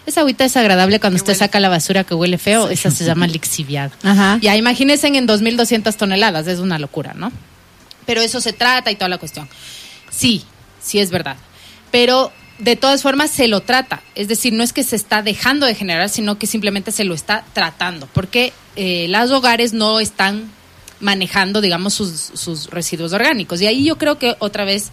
Esa 0.07 0.21
agüita 0.21 0.45
desagradable 0.45 0.99
cuando 1.01 1.17
usted 1.17 1.35
saca 1.35 1.61
la 1.61 1.69
basura 1.69 2.05
que 2.05 2.15
huele 2.15 2.39
feo, 2.39 2.69
esa 2.71 2.91
se 2.91 3.05
llama 3.05 3.27
lixiviado. 3.27 3.91
Ajá. 4.03 4.39
Ya 4.41 4.57
imagínense 4.57 5.09
en 5.09 5.27
2.200 5.29 5.95
toneladas, 5.95 6.47
es 6.47 6.61
una 6.61 6.79
locura, 6.79 7.13
¿no? 7.15 7.33
Pero 8.07 8.21
eso 8.23 8.41
se 8.41 8.53
trata 8.53 8.91
y 8.93 8.95
toda 8.95 9.09
la 9.09 9.19
cuestión. 9.19 9.49
Sí, 10.17 10.45
sí 10.83 10.99
es 10.99 11.11
verdad. 11.11 11.37
Pero 11.91 12.33
de 12.59 12.77
todas 12.77 13.03
formas 13.03 13.31
se 13.31 13.49
lo 13.49 13.61
trata. 13.61 14.03
Es 14.15 14.29
decir, 14.29 14.53
no 14.53 14.63
es 14.63 14.73
que 14.73 14.83
se 14.83 14.97
está 14.97 15.23
dejando 15.23 15.67
de 15.67 15.75
generar, 15.75 16.09
sino 16.09 16.39
que 16.39 16.47
simplemente 16.47 16.93
se 16.93 17.05
lo 17.05 17.15
está 17.15 17.45
tratando. 17.53 18.09
Porque 18.13 18.53
eh, 18.77 19.07
los 19.09 19.31
hogares 19.31 19.73
no 19.73 20.01
están 20.01 20.51
manejando, 21.01 21.61
digamos, 21.61 21.95
sus, 21.95 22.31
sus 22.35 22.71
residuos 22.71 23.13
orgánicos. 23.13 23.61
Y 23.61 23.67
ahí 23.67 23.85
yo 23.85 23.99
creo 23.99 24.19
que 24.19 24.37
otra 24.39 24.65
vez 24.65 24.91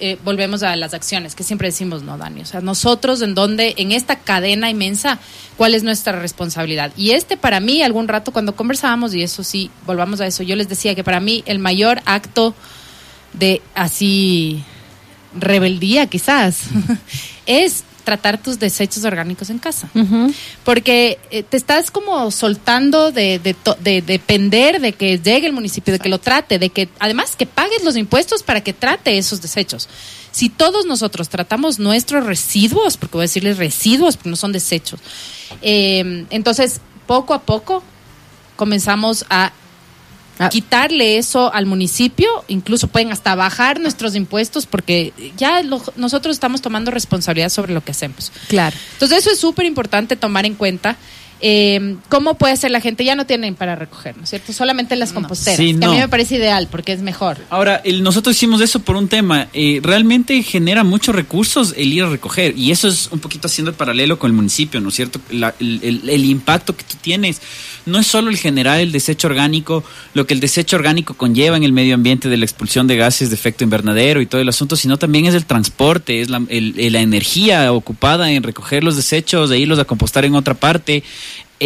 eh, 0.00 0.18
volvemos 0.24 0.64
a 0.64 0.74
las 0.74 0.92
acciones, 0.92 1.36
que 1.36 1.44
siempre 1.44 1.68
decimos, 1.68 2.02
no, 2.02 2.18
Dani. 2.18 2.40
O 2.40 2.46
sea, 2.46 2.60
nosotros 2.60 3.22
en 3.22 3.34
donde, 3.34 3.74
en 3.76 3.92
esta 3.92 4.16
cadena 4.16 4.68
inmensa, 4.68 5.20
¿cuál 5.56 5.74
es 5.74 5.84
nuestra 5.84 6.18
responsabilidad? 6.18 6.92
Y 6.96 7.12
este 7.12 7.36
para 7.36 7.60
mí, 7.60 7.80
algún 7.80 8.08
rato 8.08 8.32
cuando 8.32 8.56
conversábamos, 8.56 9.14
y 9.14 9.22
eso 9.22 9.44
sí, 9.44 9.70
volvamos 9.86 10.20
a 10.20 10.26
eso, 10.26 10.42
yo 10.42 10.56
les 10.56 10.68
decía 10.68 10.96
que 10.96 11.04
para 11.04 11.20
mí 11.20 11.44
el 11.46 11.60
mayor 11.60 12.00
acto 12.06 12.54
de 13.38 13.62
así 13.74 14.62
rebeldía 15.34 16.06
quizás 16.06 16.62
es 17.46 17.84
tratar 18.04 18.38
tus 18.38 18.58
desechos 18.58 19.04
orgánicos 19.04 19.50
en 19.50 19.58
casa. 19.58 19.88
Porque 20.62 21.18
eh, 21.30 21.42
te 21.42 21.56
estás 21.56 21.90
como 21.90 22.30
soltando 22.30 23.10
de, 23.10 23.38
de 23.38 24.02
depender 24.02 24.80
de 24.80 24.92
que 24.92 25.18
llegue 25.18 25.46
el 25.46 25.54
municipio, 25.54 25.92
de 25.92 25.98
que 25.98 26.10
lo 26.10 26.20
trate, 26.20 26.58
de 26.58 26.68
que 26.68 26.88
además 26.98 27.34
que 27.34 27.46
pagues 27.46 27.82
los 27.82 27.96
impuestos 27.96 28.42
para 28.42 28.60
que 28.60 28.74
trate 28.74 29.16
esos 29.16 29.40
desechos. 29.40 29.88
Si 30.30 30.50
todos 30.50 30.84
nosotros 30.84 31.28
tratamos 31.28 31.78
nuestros 31.78 32.26
residuos, 32.26 32.96
porque 32.96 33.16
voy 33.16 33.22
a 33.22 33.28
decirles 33.28 33.56
residuos, 33.56 34.16
porque 34.16 34.30
no 34.30 34.36
son 34.36 34.52
desechos, 34.52 35.00
eh, 35.62 36.26
entonces 36.30 36.80
poco 37.06 37.34
a 37.34 37.42
poco 37.42 37.82
comenzamos 38.56 39.24
a 39.30 39.52
Ah. 40.38 40.48
quitarle 40.48 41.16
eso 41.18 41.52
al 41.54 41.64
municipio, 41.66 42.28
incluso 42.48 42.88
pueden 42.88 43.12
hasta 43.12 43.34
bajar 43.36 43.78
nuestros 43.78 44.16
impuestos 44.16 44.66
porque 44.66 45.12
ya 45.36 45.62
lo- 45.62 45.82
nosotros 45.96 46.34
estamos 46.34 46.60
tomando 46.60 46.90
responsabilidad 46.90 47.50
sobre 47.50 47.72
lo 47.72 47.84
que 47.84 47.92
hacemos. 47.92 48.32
Claro. 48.48 48.76
Entonces 48.94 49.18
eso 49.18 49.30
es 49.30 49.38
súper 49.38 49.64
importante 49.66 50.16
tomar 50.16 50.44
en 50.44 50.54
cuenta. 50.54 50.96
Eh, 51.40 51.96
¿Cómo 52.08 52.34
puede 52.34 52.56
ser 52.56 52.70
la 52.70 52.80
gente? 52.80 53.04
Ya 53.04 53.16
no 53.16 53.26
tienen 53.26 53.54
para 53.54 53.76
recoger, 53.76 54.16
¿no 54.16 54.24
es 54.24 54.30
cierto? 54.30 54.52
Solamente 54.52 54.96
las 54.96 55.12
composteras, 55.12 55.58
Sí, 55.58 55.74
que 55.78 55.84
a 55.84 55.88
mí 55.90 55.98
me 55.98 56.08
parece 56.08 56.36
ideal 56.36 56.68
porque 56.70 56.92
es 56.92 57.02
mejor. 57.02 57.38
Ahora, 57.50 57.76
el- 57.84 58.02
nosotros 58.02 58.34
hicimos 58.36 58.60
eso 58.60 58.78
por 58.80 58.96
un 58.96 59.08
tema. 59.08 59.48
eh, 59.52 59.80
realmente 59.82 60.42
genera 60.42 60.84
muchos 60.84 61.14
recursos 61.14 61.74
el 61.76 61.92
ir 61.92 62.02
a 62.04 62.08
recoger. 62.08 62.56
Y 62.56 62.70
eso 62.70 62.88
es 62.88 63.08
un 63.12 63.18
poquito 63.18 63.46
haciendo 63.46 63.70
el 63.70 63.76
paralelo 63.76 64.18
con 64.18 64.30
el 64.30 64.36
municipio, 64.36 64.80
¿no 64.80 64.88
es 64.88 64.94
cierto? 64.94 65.20
La- 65.30 65.54
el, 65.60 65.80
el- 65.82 66.08
el 66.08 66.24
impacto 66.24 66.76
que 66.76 66.84
tú 66.84 66.96
tienes 67.00 67.40
no 67.86 67.98
es 67.98 68.06
solo 68.06 68.30
el 68.30 68.36
generar 68.38 68.80
el 68.80 68.92
desecho 68.92 69.26
orgánico, 69.28 69.84
lo 70.14 70.26
que 70.26 70.34
el 70.34 70.40
desecho 70.40 70.76
orgánico 70.76 71.14
conlleva 71.14 71.56
en 71.56 71.64
el 71.64 71.72
medio 71.72 71.94
ambiente 71.94 72.28
de 72.28 72.36
la 72.38 72.44
expulsión 72.44 72.86
de 72.86 72.96
gases 72.96 73.28
de 73.28 73.34
efecto 73.34 73.64
invernadero 73.64 74.20
y 74.22 74.26
todo 74.26 74.40
el 74.40 74.48
asunto, 74.48 74.76
sino 74.76 74.96
también 74.98 75.26
es 75.26 75.34
el 75.34 75.44
transporte, 75.44 76.20
es 76.20 76.30
la, 76.30 76.42
el- 76.48 76.74
el- 76.78 76.92
la 76.94 77.00
energía 77.00 77.72
ocupada 77.72 78.30
en 78.30 78.42
recoger 78.42 78.82
los 78.84 78.96
desechos, 78.96 79.50
de 79.50 79.58
irlos 79.58 79.78
a 79.78 79.84
compostar 79.84 80.24
en 80.24 80.34
otra 80.34 80.54
parte. 80.54 81.02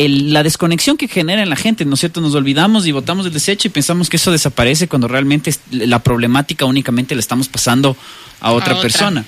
El- 0.05 0.33
la 0.33 0.43
desconexión 0.43 0.97
que 0.97 1.09
genera 1.09 1.43
en 1.43 1.50
la 1.50 1.57
gente, 1.57 1.85
¿no 1.85 1.95
es 1.95 2.00
cierto? 2.00 2.21
Nos 2.21 2.35
olvidamos 2.35 2.87
y 2.87 2.93
botamos 2.93 3.26
el 3.26 3.33
desecho 3.33 3.69
y 3.69 3.71
pensamos 3.71 4.09
que 4.09 4.17
eso 4.17 4.31
desaparece 4.33 4.87
cuando 4.88 5.09
realmente 5.09 5.55
la 5.71 5.99
problemática 6.02 6.64
únicamente 6.64 7.14
la 7.14 7.21
estamos 7.21 7.49
pasando 7.49 7.97
a 8.40 8.52
otra, 8.52 8.75
otra. 8.75 8.83
persona. 8.83 9.25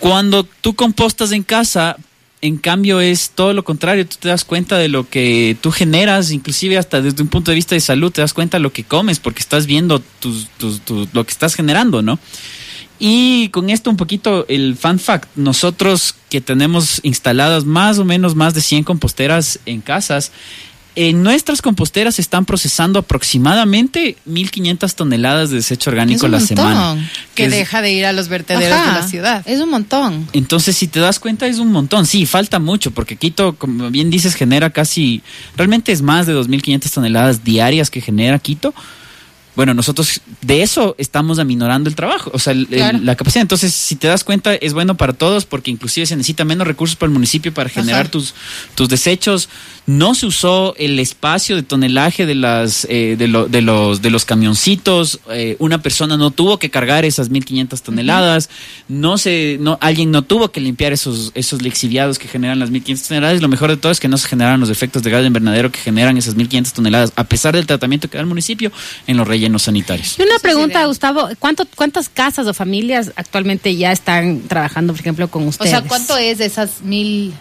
Cuando 0.00 0.44
tú 0.44 0.74
compostas 0.74 1.32
en 1.32 1.42
casa, 1.42 1.96
en 2.40 2.56
cambio 2.56 3.00
es 3.00 3.30
todo 3.34 3.52
lo 3.52 3.64
contrario, 3.64 4.06
tú 4.06 4.16
te 4.20 4.28
das 4.28 4.44
cuenta 4.44 4.78
de 4.78 4.88
lo 4.88 5.08
que 5.08 5.56
tú 5.60 5.72
generas, 5.72 6.30
inclusive 6.30 6.78
hasta 6.78 7.02
desde 7.02 7.20
un 7.22 7.28
punto 7.28 7.50
de 7.50 7.56
vista 7.56 7.74
de 7.74 7.80
salud, 7.80 8.12
te 8.12 8.20
das 8.20 8.32
cuenta 8.32 8.58
de 8.58 8.62
lo 8.62 8.72
que 8.72 8.84
comes 8.84 9.18
porque 9.18 9.40
estás 9.40 9.66
viendo 9.66 9.98
tus, 10.20 10.46
tus- 10.56 10.80
tus- 10.82 11.08
lo 11.12 11.24
que 11.24 11.32
estás 11.32 11.54
generando, 11.56 12.00
¿no? 12.00 12.18
Y 12.98 13.48
con 13.50 13.70
esto 13.70 13.90
un 13.90 13.96
poquito 13.96 14.44
el 14.48 14.76
fan 14.76 14.98
fact, 14.98 15.28
nosotros 15.36 16.14
que 16.30 16.40
tenemos 16.40 17.00
instaladas 17.04 17.64
más 17.64 17.98
o 17.98 18.04
menos 18.04 18.34
más 18.34 18.54
de 18.54 18.60
100 18.60 18.84
composteras 18.84 19.60
en 19.66 19.80
casas, 19.80 20.32
En 21.00 21.22
nuestras 21.22 21.62
composteras 21.62 22.18
están 22.18 22.44
procesando 22.44 22.98
aproximadamente 22.98 24.16
1.500 24.28 24.94
toneladas 24.96 25.50
de 25.50 25.56
desecho 25.56 25.90
orgánico 25.90 26.16
Es 26.16 26.22
un 26.24 26.30
la 26.32 26.38
montón. 26.38 26.56
semana. 26.56 27.10
Que 27.36 27.44
es- 27.44 27.52
deja 27.52 27.82
de 27.82 27.92
ir 27.92 28.04
a 28.04 28.12
los 28.12 28.26
vertederos 28.26 28.76
Ajá, 28.76 28.94
de 28.94 29.00
la 29.02 29.06
ciudad. 29.06 29.42
Es 29.46 29.60
un 29.60 29.70
montón. 29.70 30.26
Entonces, 30.32 30.76
si 30.76 30.88
te 30.88 30.98
das 30.98 31.20
cuenta, 31.20 31.46
es 31.46 31.60
un 31.60 31.70
montón. 31.70 32.04
Sí, 32.04 32.26
falta 32.26 32.58
mucho, 32.58 32.90
porque 32.90 33.14
Quito, 33.14 33.54
como 33.54 33.90
bien 33.90 34.10
dices, 34.10 34.34
genera 34.34 34.70
casi, 34.70 35.22
realmente 35.56 35.92
es 35.92 36.02
más 36.02 36.26
de 36.26 36.32
2.500 36.34 36.90
toneladas 36.92 37.44
diarias 37.44 37.90
que 37.90 38.00
genera 38.00 38.40
Quito. 38.40 38.74
Bueno, 39.58 39.74
nosotros 39.74 40.20
de 40.40 40.62
eso 40.62 40.94
estamos 40.98 41.40
aminorando 41.40 41.90
el 41.90 41.96
trabajo, 41.96 42.30
o 42.32 42.38
sea, 42.38 42.52
el- 42.52 42.68
la 43.02 43.16
capacidad. 43.16 43.42
Entonces, 43.42 43.74
si 43.74 43.96
te 43.96 44.06
das 44.06 44.22
cuenta, 44.22 44.54
es 44.54 44.72
bueno 44.72 44.96
para 44.96 45.14
todos, 45.14 45.46
porque 45.46 45.72
inclusive 45.72 46.06
se 46.06 46.14
necesita 46.14 46.44
menos 46.44 46.64
recursos 46.64 46.94
para 46.94 47.08
el 47.08 47.14
municipio 47.14 47.52
para 47.52 47.68
generar 47.68 48.02
Ajá. 48.02 48.10
tus, 48.12 48.34
tus 48.76 48.88
desechos. 48.88 49.48
No 49.86 50.14
se 50.14 50.26
usó 50.26 50.76
el 50.76 51.00
espacio 51.00 51.56
de 51.56 51.64
tonelaje 51.64 52.24
de 52.24 52.36
las 52.36 52.86
eh, 52.88 53.16
de, 53.18 53.26
lo- 53.26 53.48
de 53.48 53.60
los 53.62 54.00
de 54.00 54.10
los 54.10 54.24
camioncitos. 54.24 55.18
Eh, 55.32 55.56
una 55.58 55.82
persona 55.82 56.16
no 56.16 56.30
tuvo 56.30 56.60
que 56.60 56.70
cargar 56.70 57.04
esas 57.04 57.28
1.500 57.28 57.80
toneladas. 57.82 58.50
No 58.86 59.18
se, 59.18 59.56
no, 59.60 59.76
alguien 59.80 60.12
no 60.12 60.22
tuvo 60.22 60.52
que 60.52 60.60
limpiar 60.60 60.92
esos 60.92 61.32
esos 61.34 61.62
lixiviados 61.62 62.20
que 62.20 62.28
generan 62.28 62.60
las 62.60 62.70
1.500 62.70 63.08
toneladas. 63.08 63.42
Lo 63.42 63.48
mejor 63.48 63.70
de 63.70 63.76
todo 63.76 63.90
es 63.90 63.98
que 63.98 64.06
no 64.08 64.18
se 64.18 64.28
generan 64.28 64.60
los 64.60 64.70
efectos 64.70 65.02
de 65.02 65.10
gas 65.10 65.22
de 65.22 65.26
invernadero 65.26 65.72
que 65.72 65.80
generan 65.80 66.16
esas 66.16 66.36
1.500 66.36 66.72
toneladas, 66.74 67.12
a 67.16 67.24
pesar 67.24 67.56
del 67.56 67.66
tratamiento 67.66 68.08
que 68.08 68.18
da 68.18 68.20
el 68.20 68.28
municipio 68.28 68.70
en 69.08 69.16
los 69.16 69.26
rellenos 69.26 69.47
sanitarios. 69.58 70.18
Y 70.18 70.22
una 70.22 70.38
pregunta. 70.40 70.84
Gustavo, 70.86 71.28
¿cuánto, 71.38 71.66
¿cuántas 71.74 72.08
casas 72.08 72.46
o 72.46 72.52
familias 72.54 73.12
actualmente 73.16 73.74
ya 73.76 73.92
están 73.92 74.40
trabajando, 74.48 74.92
por 74.92 75.00
ejemplo, 75.00 75.28
con 75.28 75.44
O 75.44 75.48
ustedes? 75.48 75.70
sea, 75.70 75.82
¿cuánto 75.82 76.16
es 76.18 76.38
de 76.38 76.46
esas 76.46 76.82
mil? 76.82 77.32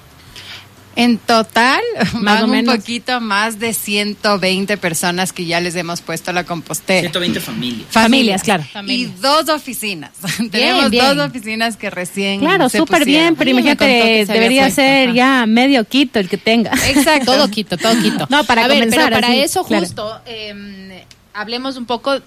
En 0.95 1.19
total, 1.19 1.79
Más 2.13 2.23
van 2.23 2.41
o 2.41 2.45
un 2.45 2.51
menos. 2.53 2.75
poquito 2.75 3.21
más 3.21 3.59
de 3.59 3.75
120 3.75 4.77
personas 4.77 5.31
que 5.31 5.45
ya 5.45 5.59
les 5.61 5.75
hemos 5.75 6.01
puesto 6.01 6.33
la 6.33 6.43
compostera. 6.43 7.01
120 7.01 7.39
familias. 7.39 7.87
Familias, 7.91 8.41
claro. 8.41 8.63
Y 8.87 9.05
dos 9.05 9.47
oficinas. 9.49 10.09
Tenemos 10.51 10.89
bien. 10.89 11.05
dos 11.15 11.27
oficinas 11.27 11.77
que 11.77 11.91
recién. 11.91 12.39
Claro, 12.39 12.67
súper 12.67 13.05
bien, 13.05 13.35
pero 13.35 13.51
imagínate, 13.51 14.25
debería 14.25 14.63
puesto, 14.63 14.81
ser 14.81 15.09
ajá. 15.09 15.15
ya 15.15 15.45
medio 15.45 15.83
quito 15.85 16.17
el 16.17 16.27
que 16.29 16.37
tenga. 16.37 16.71
Exacto. 16.87 17.31
Todo 17.31 17.47
quito, 17.51 17.77
todo 17.77 17.93
quito. 18.01 18.25
No, 18.31 18.43
para 18.45 18.65
a 18.65 18.67
ver, 18.67 18.87
pero 18.89 19.03
para 19.11 19.27
así, 19.27 19.39
eso 19.41 19.63
claro. 19.65 19.85
justo, 19.85 20.19
eh, 20.25 21.05
hablemos 21.37 21.77
un 21.77 21.85
poco. 21.85 22.19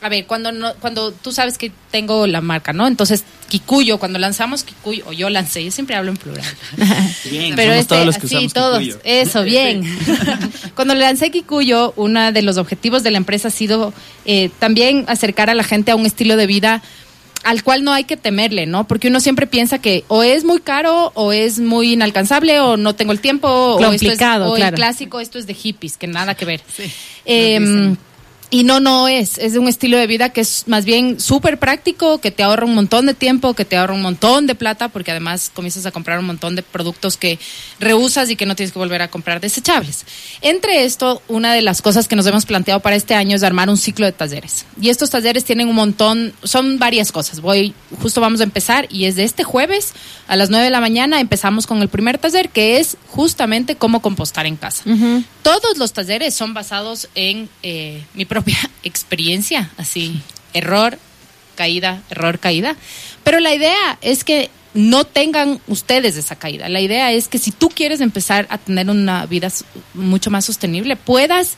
A 0.00 0.08
ver, 0.08 0.26
cuando 0.26 0.52
no, 0.52 0.74
cuando 0.74 1.10
tú 1.10 1.32
sabes 1.32 1.58
que 1.58 1.72
tengo 1.90 2.28
la 2.28 2.40
marca, 2.40 2.72
¿no? 2.72 2.86
Entonces, 2.86 3.24
Kikuyo, 3.48 3.98
cuando 3.98 4.20
lanzamos 4.20 4.62
Kikuyo, 4.62 5.04
o 5.08 5.12
yo 5.12 5.28
lancé, 5.28 5.64
yo 5.64 5.72
siempre 5.72 5.96
hablo 5.96 6.12
en 6.12 6.16
plural. 6.16 6.44
Bien, 7.28 7.56
Pero 7.56 7.70
somos 7.72 7.80
este, 7.80 7.94
todos 7.94 8.06
los 8.06 8.18
que 8.18 8.28
sí, 8.28 8.48
todos, 8.48 8.78
Kikuyo. 8.78 9.00
eso, 9.02 9.42
bien. 9.42 9.82
Cuando 10.76 10.94
lancé 10.94 11.32
Kikuyo, 11.32 11.94
uno 11.96 12.30
de 12.30 12.42
los 12.42 12.58
objetivos 12.58 13.02
de 13.02 13.10
la 13.10 13.16
empresa 13.18 13.48
ha 13.48 13.50
sido 13.50 13.92
eh, 14.24 14.50
también 14.60 15.04
acercar 15.08 15.50
a 15.50 15.54
la 15.54 15.64
gente 15.64 15.90
a 15.90 15.96
un 15.96 16.06
estilo 16.06 16.36
de 16.36 16.46
vida 16.46 16.80
al 17.44 17.62
cual 17.62 17.84
no 17.84 17.92
hay 17.92 18.04
que 18.04 18.16
temerle, 18.16 18.66
¿no? 18.66 18.86
Porque 18.86 19.08
uno 19.08 19.20
siempre 19.20 19.46
piensa 19.46 19.78
que 19.78 20.04
o 20.08 20.22
es 20.22 20.44
muy 20.44 20.60
caro, 20.60 21.12
o 21.14 21.32
es 21.32 21.58
muy 21.58 21.92
inalcanzable, 21.92 22.60
o 22.60 22.76
no 22.76 22.94
tengo 22.94 23.12
el 23.12 23.20
tiempo, 23.20 23.48
o, 23.48 23.78
esto 23.78 23.92
es, 23.92 24.00
Complicado, 24.02 24.50
o 24.50 24.56
el 24.56 24.60
claro. 24.62 24.76
clásico, 24.76 25.20
esto 25.20 25.38
es 25.38 25.46
de 25.46 25.54
hippies, 25.54 25.96
que 25.96 26.06
nada 26.06 26.34
que 26.34 26.44
ver. 26.44 26.60
Sí, 26.76 26.84
Eh, 27.24 27.58
dicen. 27.60 27.98
Y 28.50 28.64
no, 28.64 28.80
no 28.80 29.08
es. 29.08 29.36
Es 29.36 29.56
un 29.56 29.68
estilo 29.68 29.98
de 29.98 30.06
vida 30.06 30.30
que 30.30 30.40
es 30.40 30.64
más 30.66 30.86
bien 30.86 31.20
súper 31.20 31.58
práctico, 31.58 32.18
que 32.18 32.30
te 32.30 32.42
ahorra 32.42 32.64
un 32.64 32.74
montón 32.74 33.04
de 33.04 33.12
tiempo, 33.12 33.52
que 33.52 33.66
te 33.66 33.76
ahorra 33.76 33.92
un 33.92 34.00
montón 34.00 34.46
de 34.46 34.54
plata, 34.54 34.88
porque 34.88 35.10
además 35.10 35.50
comienzas 35.52 35.84
a 35.84 35.90
comprar 35.90 36.18
un 36.18 36.24
montón 36.24 36.56
de 36.56 36.62
productos 36.62 37.18
que 37.18 37.38
reusas 37.78 38.30
y 38.30 38.36
que 38.36 38.46
no 38.46 38.56
tienes 38.56 38.72
que 38.72 38.78
volver 38.78 39.02
a 39.02 39.08
comprar 39.08 39.40
desechables. 39.40 40.06
Entre 40.40 40.84
esto, 40.84 41.22
una 41.28 41.52
de 41.52 41.60
las 41.60 41.82
cosas 41.82 42.08
que 42.08 42.16
nos 42.16 42.26
hemos 42.26 42.46
planteado 42.46 42.80
para 42.80 42.96
este 42.96 43.14
año 43.14 43.36
es 43.36 43.42
armar 43.42 43.68
un 43.68 43.76
ciclo 43.76 44.06
de 44.06 44.12
talleres. 44.12 44.64
Y 44.80 44.88
estos 44.88 45.10
talleres 45.10 45.44
tienen 45.44 45.68
un 45.68 45.74
montón, 45.74 46.32
son 46.42 46.78
varias 46.78 47.12
cosas. 47.12 47.40
Voy, 47.42 47.74
justo 48.00 48.22
vamos 48.22 48.40
a 48.40 48.44
empezar 48.44 48.86
y 48.90 49.04
es 49.04 49.16
de 49.16 49.24
este 49.24 49.44
jueves 49.44 49.92
a 50.26 50.36
las 50.36 50.48
9 50.48 50.64
de 50.64 50.70
la 50.70 50.80
mañana 50.80 51.20
empezamos 51.20 51.66
con 51.66 51.82
el 51.82 51.88
primer 51.88 52.16
taller 52.16 52.48
que 52.48 52.78
es 52.78 52.96
justamente 53.08 53.76
cómo 53.76 54.00
compostar 54.00 54.46
en 54.46 54.56
casa. 54.56 54.84
Ujú. 54.86 55.22
Todos 55.42 55.78
los 55.78 55.92
talleres 55.92 56.34
son 56.34 56.54
basados 56.54 57.08
en 57.14 57.48
eh, 57.62 58.02
mi 58.14 58.24
propia 58.24 58.37
experiencia, 58.82 59.70
así, 59.76 60.20
error, 60.52 60.98
caída, 61.54 62.02
error, 62.10 62.38
caída. 62.38 62.76
Pero 63.24 63.40
la 63.40 63.54
idea 63.54 63.98
es 64.00 64.24
que 64.24 64.50
no 64.74 65.04
tengan 65.04 65.60
ustedes 65.66 66.16
esa 66.16 66.36
caída. 66.36 66.68
La 66.68 66.80
idea 66.80 67.12
es 67.12 67.28
que 67.28 67.38
si 67.38 67.50
tú 67.50 67.68
quieres 67.68 68.00
empezar 68.00 68.46
a 68.50 68.58
tener 68.58 68.88
una 68.88 69.26
vida 69.26 69.48
mucho 69.94 70.30
más 70.30 70.44
sostenible, 70.44 70.94
puedas 70.96 71.56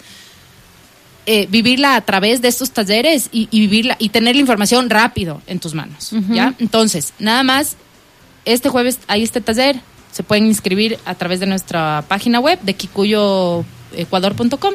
eh, 1.27 1.47
vivirla 1.51 1.97
a 1.97 2.01
través 2.01 2.41
de 2.41 2.49
estos 2.49 2.71
talleres 2.71 3.29
y, 3.31 3.47
y 3.51 3.61
vivirla 3.61 3.95
y 3.99 4.09
tener 4.09 4.37
la 4.37 4.41
información 4.41 4.89
rápido 4.89 5.43
en 5.47 5.61
tus 5.61 5.75
manos. 5.75 6.13
¿ya? 6.31 6.55
Entonces, 6.59 7.13
nada 7.19 7.43
más, 7.43 7.77
este 8.45 8.71
jueves 8.71 8.99
hay 9.07 9.23
este 9.23 9.41
taller. 9.41 9.81
Se 10.13 10.23
pueden 10.23 10.47
inscribir 10.47 10.99
a 11.05 11.15
través 11.15 11.41
de 11.41 11.47
nuestra 11.47 12.05
página 12.09 12.41
web 12.41 12.59
de 12.63 12.75
kikuyoecuador.com 12.75 14.75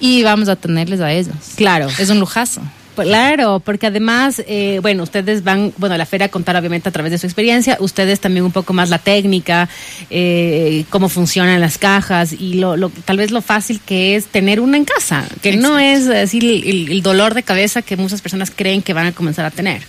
y 0.00 0.22
vamos 0.22 0.48
a 0.48 0.56
tenerles 0.56 1.00
a 1.00 1.12
ellos. 1.12 1.34
Claro. 1.56 1.88
Es 1.98 2.10
un 2.10 2.20
lujazo. 2.20 2.60
Claro, 2.96 3.60
porque 3.64 3.86
además, 3.86 4.42
eh, 4.48 4.80
bueno, 4.82 5.04
ustedes 5.04 5.44
van, 5.44 5.72
bueno, 5.76 5.94
a 5.94 5.98
la 5.98 6.04
feria 6.04 6.26
a 6.26 6.30
contar 6.30 6.56
obviamente 6.56 6.88
a 6.88 6.92
través 6.92 7.12
de 7.12 7.18
su 7.18 7.26
experiencia, 7.26 7.76
ustedes 7.78 8.18
también 8.18 8.44
un 8.44 8.50
poco 8.50 8.72
más 8.72 8.88
la 8.90 8.98
técnica, 8.98 9.68
eh, 10.10 10.84
cómo 10.90 11.08
funcionan 11.08 11.60
las 11.60 11.78
cajas 11.78 12.32
y 12.32 12.54
lo, 12.54 12.76
lo, 12.76 12.90
tal 12.90 13.18
vez 13.18 13.30
lo 13.30 13.40
fácil 13.40 13.80
que 13.86 14.16
es 14.16 14.26
tener 14.26 14.58
una 14.58 14.76
en 14.78 14.84
casa, 14.84 15.24
que 15.42 15.56
no 15.56 15.78
es 15.78 16.08
así 16.08 16.38
el, 16.38 16.64
el- 16.64 16.90
el 16.90 17.02
dolor 17.02 17.34
de 17.34 17.44
cabeza 17.44 17.82
que 17.82 17.96
muchas 17.96 18.20
personas 18.20 18.50
creen 18.50 18.82
que 18.82 18.92
van 18.94 19.06
a 19.06 19.12
comenzar 19.12 19.44
a 19.44 19.52
tener. 19.52 19.82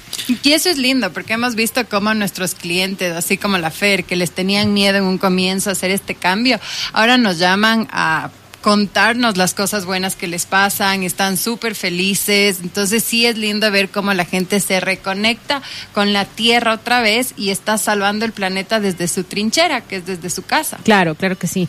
Y 0.43 0.51
eso 0.51 0.69
es 0.69 0.77
lindo, 0.77 1.11
porque 1.11 1.33
hemos 1.33 1.55
visto 1.55 1.83
cómo 1.89 2.13
nuestros 2.13 2.53
clientes, 2.53 3.13
así 3.13 3.37
como 3.37 3.57
la 3.57 3.71
FER, 3.71 4.03
que 4.03 4.17
les 4.17 4.29
tenían 4.31 4.71
miedo 4.71 4.99
en 4.99 5.05
un 5.05 5.17
comienzo 5.17 5.71
a 5.71 5.73
hacer 5.73 5.89
este 5.89 6.13
cambio, 6.13 6.59
ahora 6.93 7.17
nos 7.17 7.39
llaman 7.39 7.87
a 7.91 8.29
contarnos 8.61 9.37
las 9.37 9.53
cosas 9.53 9.85
buenas 9.85 10.15
que 10.15 10.27
les 10.27 10.45
pasan, 10.45 11.03
están 11.03 11.37
súper 11.37 11.75
felices, 11.75 12.59
entonces 12.61 13.03
sí 13.03 13.25
es 13.25 13.37
lindo 13.37 13.69
ver 13.71 13.89
cómo 13.89 14.13
la 14.13 14.25
gente 14.25 14.59
se 14.59 14.79
reconecta 14.79 15.61
con 15.93 16.11
la 16.13 16.25
tierra 16.25 16.73
otra 16.73 17.01
vez 17.01 17.33
y 17.37 17.49
está 17.49 17.77
salvando 17.77 18.25
el 18.25 18.31
planeta 18.33 18.79
desde 18.79 19.07
su 19.07 19.23
trinchera, 19.23 19.81
que 19.81 19.97
es 19.97 20.05
desde 20.05 20.29
su 20.29 20.43
casa. 20.43 20.77
Claro, 20.83 21.15
claro 21.15 21.37
que 21.37 21.47
sí. 21.47 21.67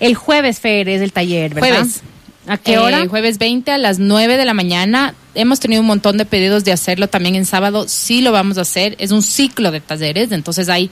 El 0.00 0.14
jueves, 0.14 0.60
Fer, 0.60 0.88
es 0.88 1.02
el 1.02 1.12
taller, 1.12 1.54
¿verdad? 1.54 1.68
Jueves. 1.80 2.00
¿A 2.46 2.56
qué 2.56 2.72
Eh, 2.72 2.78
hora? 2.78 3.06
jueves 3.06 3.36
20 3.38 3.70
a 3.70 3.78
las 3.78 3.98
9 3.98 4.36
de 4.38 4.44
la 4.46 4.54
mañana. 4.54 5.14
Hemos 5.34 5.60
tenido 5.60 5.82
un 5.82 5.86
montón 5.86 6.16
de 6.16 6.24
pedidos 6.24 6.64
de 6.64 6.72
hacerlo 6.72 7.06
también 7.08 7.34
en 7.36 7.44
sábado. 7.44 7.86
Sí 7.86 8.22
lo 8.22 8.32
vamos 8.32 8.56
a 8.56 8.62
hacer. 8.62 8.96
Es 8.98 9.10
un 9.12 9.22
ciclo 9.22 9.70
de 9.70 9.80
talleres, 9.80 10.32
entonces 10.32 10.68
hay 10.70 10.90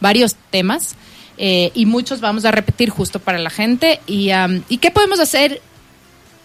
varios 0.00 0.36
temas 0.50 0.94
eh, 1.42 1.70
y 1.74 1.86
muchos 1.86 2.20
vamos 2.20 2.44
a 2.44 2.50
repetir 2.50 2.90
justo 2.90 3.18
para 3.18 3.38
la 3.38 3.48
gente. 3.50 3.98
Y, 4.06 4.28
am, 4.30 4.62
¿Y 4.68 4.76
qué 4.78 4.90
podemos 4.90 5.18
hacer? 5.20 5.60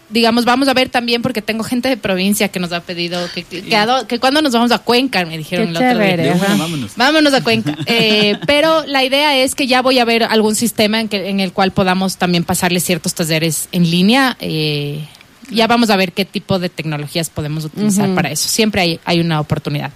Digamos, 0.08 0.44
vamos 0.44 0.68
a 0.68 0.72
ver 0.74 0.88
también, 0.88 1.20
porque 1.20 1.42
tengo 1.42 1.64
gente 1.64 1.88
de 1.88 1.96
provincia 1.96 2.46
que 2.48 2.60
nos 2.60 2.70
ha 2.72 2.80
pedido 2.80 3.28
que, 3.34 3.42
que, 3.42 3.62
que 3.64 3.74
a 3.76 3.86
do- 3.86 4.06
que 4.06 4.20
cuando 4.20 4.40
nos 4.40 4.52
vamos 4.52 4.70
a 4.70 4.78
Cuenca, 4.78 5.24
me 5.26 5.36
dijeron 5.36 5.66
Qué 5.66 5.70
el 5.72 5.76
otro 5.76 5.98
día. 6.22 6.32
Una, 6.34 6.56
vámonos. 6.56 6.92
Vámonos 6.96 7.34
a 7.34 7.42
Cuenca. 7.42 7.76
Eh, 7.86 8.38
pero 8.46 8.84
la 8.86 9.02
idea 9.02 9.36
es 9.36 9.56
que 9.56 9.66
ya 9.66 9.82
voy 9.82 9.98
a 9.98 10.04
ver 10.04 10.22
algún 10.22 10.54
sistema 10.54 11.00
en, 11.00 11.08
que, 11.08 11.28
en 11.28 11.40
el 11.40 11.52
cual 11.52 11.72
podamos 11.72 12.18
también 12.18 12.44
pasarle 12.44 12.78
ciertos 12.78 13.14
talleres 13.14 13.68
en 13.72 13.90
línea. 13.90 14.36
eh, 14.40 15.04
ya 15.50 15.66
vamos 15.66 15.90
a 15.90 15.96
ver 15.96 16.12
qué 16.12 16.24
tipo 16.24 16.58
de 16.60 16.68
tecnologías 16.68 17.28
podemos 17.30 17.64
utilizar 17.64 18.12
para 18.14 18.30
eso. 18.30 18.48
Siempre 18.48 18.80
hay, 18.82 19.00
hay 19.04 19.20
una 19.20 19.40
oportunidad. 19.40 19.90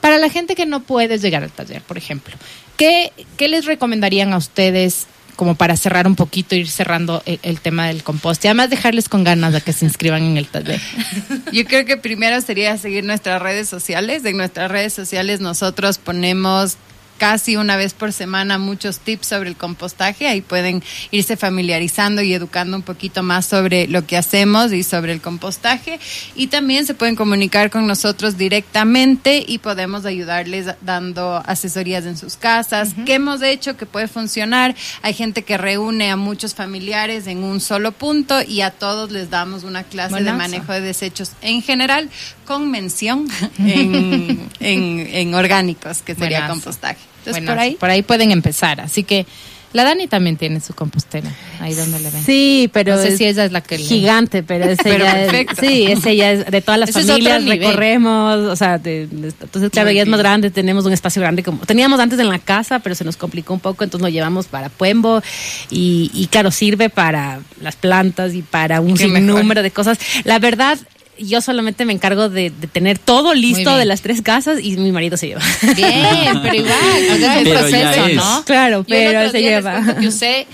Para 0.00 0.18
la 0.18 0.28
gente 0.30 0.54
que 0.54 0.64
no 0.66 0.80
puede 0.80 1.16
llegar 1.18 1.42
al 1.42 1.50
taller, 1.50 1.80
por 1.82 1.96
ejemplo, 1.98 2.34
¿qué, 2.82 3.12
qué 3.36 3.46
les 3.46 3.64
recomendarían 3.64 4.32
a 4.32 4.36
ustedes 4.36 5.06
como 5.36 5.54
para 5.54 5.76
cerrar 5.76 6.08
un 6.08 6.16
poquito, 6.16 6.56
ir 6.56 6.68
cerrando 6.68 7.22
el, 7.24 7.60
tema 7.60 7.86
del 7.86 8.02
compost 8.02 8.44
y 8.44 8.48
además 8.48 8.70
dejarles 8.70 9.08
con 9.08 9.22
ganas 9.22 9.52
de 9.52 9.60
que 9.60 9.72
se 9.72 9.84
inscriban 9.84 10.24
en 10.24 10.36
el 10.36 10.48
taller? 10.48 10.80
Yo 11.52 11.64
creo 11.64 11.84
que 11.84 11.96
primero 11.96 12.40
sería 12.40 12.76
seguir 12.78 13.04
nuestras 13.04 13.40
redes 13.40 13.68
sociales. 13.68 14.24
En 14.24 14.36
nuestras 14.36 14.68
redes 14.68 14.92
sociales 14.92 15.40
nosotros 15.40 15.98
ponemos 15.98 16.76
casi 17.22 17.54
una 17.54 17.76
vez 17.76 17.94
por 17.94 18.12
semana 18.12 18.58
muchos 18.58 18.98
tips 18.98 19.28
sobre 19.28 19.48
el 19.48 19.54
compostaje. 19.56 20.26
Ahí 20.26 20.40
pueden 20.40 20.82
irse 21.12 21.36
familiarizando 21.36 22.20
y 22.20 22.34
educando 22.34 22.76
un 22.76 22.82
poquito 22.82 23.22
más 23.22 23.46
sobre 23.46 23.86
lo 23.86 24.04
que 24.04 24.16
hacemos 24.16 24.72
y 24.72 24.82
sobre 24.82 25.12
el 25.12 25.20
compostaje. 25.20 26.00
Y 26.34 26.48
también 26.48 26.84
se 26.84 26.94
pueden 26.94 27.14
comunicar 27.14 27.70
con 27.70 27.86
nosotros 27.86 28.36
directamente 28.36 29.44
y 29.46 29.58
podemos 29.58 30.04
ayudarles 30.04 30.66
dando 30.80 31.40
asesorías 31.46 32.06
en 32.06 32.16
sus 32.16 32.36
casas. 32.36 32.90
¿Qué 33.06 33.14
hemos 33.14 33.40
hecho 33.40 33.76
que 33.76 33.86
puede 33.86 34.08
funcionar? 34.08 34.74
Hay 35.02 35.14
gente 35.14 35.44
que 35.44 35.56
reúne 35.56 36.10
a 36.10 36.16
muchos 36.16 36.56
familiares 36.56 37.28
en 37.28 37.44
un 37.44 37.60
solo 37.60 37.92
punto 37.92 38.42
y 38.42 38.62
a 38.62 38.72
todos 38.72 39.12
les 39.12 39.30
damos 39.30 39.62
una 39.62 39.84
clase 39.84 40.16
de 40.24 40.32
manejo 40.32 40.72
de 40.72 40.80
desechos 40.80 41.30
en 41.40 41.62
general 41.62 42.10
con 42.46 42.68
mención 42.68 43.28
en, 43.58 44.40
en- 44.58 45.08
en 45.12 45.34
orgánicos, 45.34 46.02
que 46.02 46.16
sería 46.16 46.40
Buenazo. 46.40 46.54
compostaje. 46.54 47.11
Entonces, 47.18 47.42
Buenazo. 47.42 47.52
por 47.54 47.58
ahí. 47.58 47.74
Por 47.76 47.90
ahí 47.90 48.02
pueden 48.02 48.30
empezar. 48.32 48.80
Así 48.80 49.02
que 49.04 49.26
La 49.74 49.84
Dani 49.84 50.06
también 50.06 50.36
tiene 50.36 50.60
su 50.60 50.74
compostera, 50.74 51.30
ahí 51.58 51.72
donde 51.72 51.98
le 51.98 52.10
ven. 52.10 52.22
Sí, 52.22 52.68
pero 52.74 52.94
No 52.94 53.00
sé 53.00 53.08
es 53.08 53.16
si 53.16 53.24
ella 53.24 53.46
es 53.46 53.52
la 53.52 53.62
que 53.62 53.78
le- 53.78 53.84
gigante, 53.84 54.42
pero 54.42 54.66
es, 54.66 54.76
perfecto. 54.82 55.54
sí, 55.60 55.86
ese 55.88 56.14
ya 56.14 56.30
es 56.32 56.44
de 56.44 56.60
todas 56.60 56.78
las 56.78 56.90
es 56.94 57.06
familias 57.06 57.42
recorremos, 57.46 58.36
o 58.48 58.54
sea, 58.54 58.76
de- 58.76 59.06
de- 59.06 59.28
entonces 59.28 59.70
claro, 59.70 59.90
ya 59.90 60.02
es 60.02 60.08
más 60.08 60.18
grande, 60.20 60.50
tenemos 60.50 60.84
un 60.84 60.92
espacio 60.92 61.22
grande 61.22 61.42
como 61.42 61.64
teníamos 61.64 62.00
antes 62.00 62.18
en 62.18 62.28
la 62.28 62.38
casa, 62.38 62.80
pero 62.80 62.94
se 62.94 63.04
nos 63.04 63.16
complicó 63.16 63.54
un 63.54 63.60
poco, 63.60 63.82
entonces 63.82 64.02
nos 64.02 64.12
llevamos 64.12 64.44
para 64.46 64.68
Puembo 64.68 65.22
y, 65.70 66.10
y 66.12 66.26
claro, 66.26 66.50
sirve 66.50 66.90
para 66.90 67.40
las 67.62 67.74
plantas 67.76 68.34
y 68.34 68.42
para 68.42 68.82
un 68.82 68.92
Qué 68.94 69.04
sinnúmero 69.04 69.42
mejor. 69.44 69.62
de 69.62 69.70
cosas. 69.70 69.98
La 70.24 70.38
verdad, 70.38 70.78
yo 71.18 71.40
solamente 71.40 71.84
me 71.84 71.92
encargo 71.92 72.28
de, 72.28 72.50
de 72.50 72.66
tener 72.66 72.98
todo 72.98 73.34
listo 73.34 73.76
de 73.76 73.84
las 73.84 74.00
tres 74.02 74.22
casas 74.22 74.58
y 74.62 74.76
mi 74.76 74.92
marido 74.92 75.16
se 75.16 75.28
lleva. 75.28 75.42
Bien, 75.76 76.40
pero 76.42 76.54
igual, 76.54 76.74
es 76.98 77.10
un 77.12 77.20
Pero 77.20 77.44
ya 77.44 77.60
proceso, 77.60 78.06
es. 78.06 78.16
¿no? 78.16 78.44
Claro, 78.44 78.84
Yo 78.86 78.96
el 78.96 79.04
pero 79.06 79.30
se 79.30 79.40
lleva. 79.42 79.96
que 80.00 80.08
usé, 80.08 80.46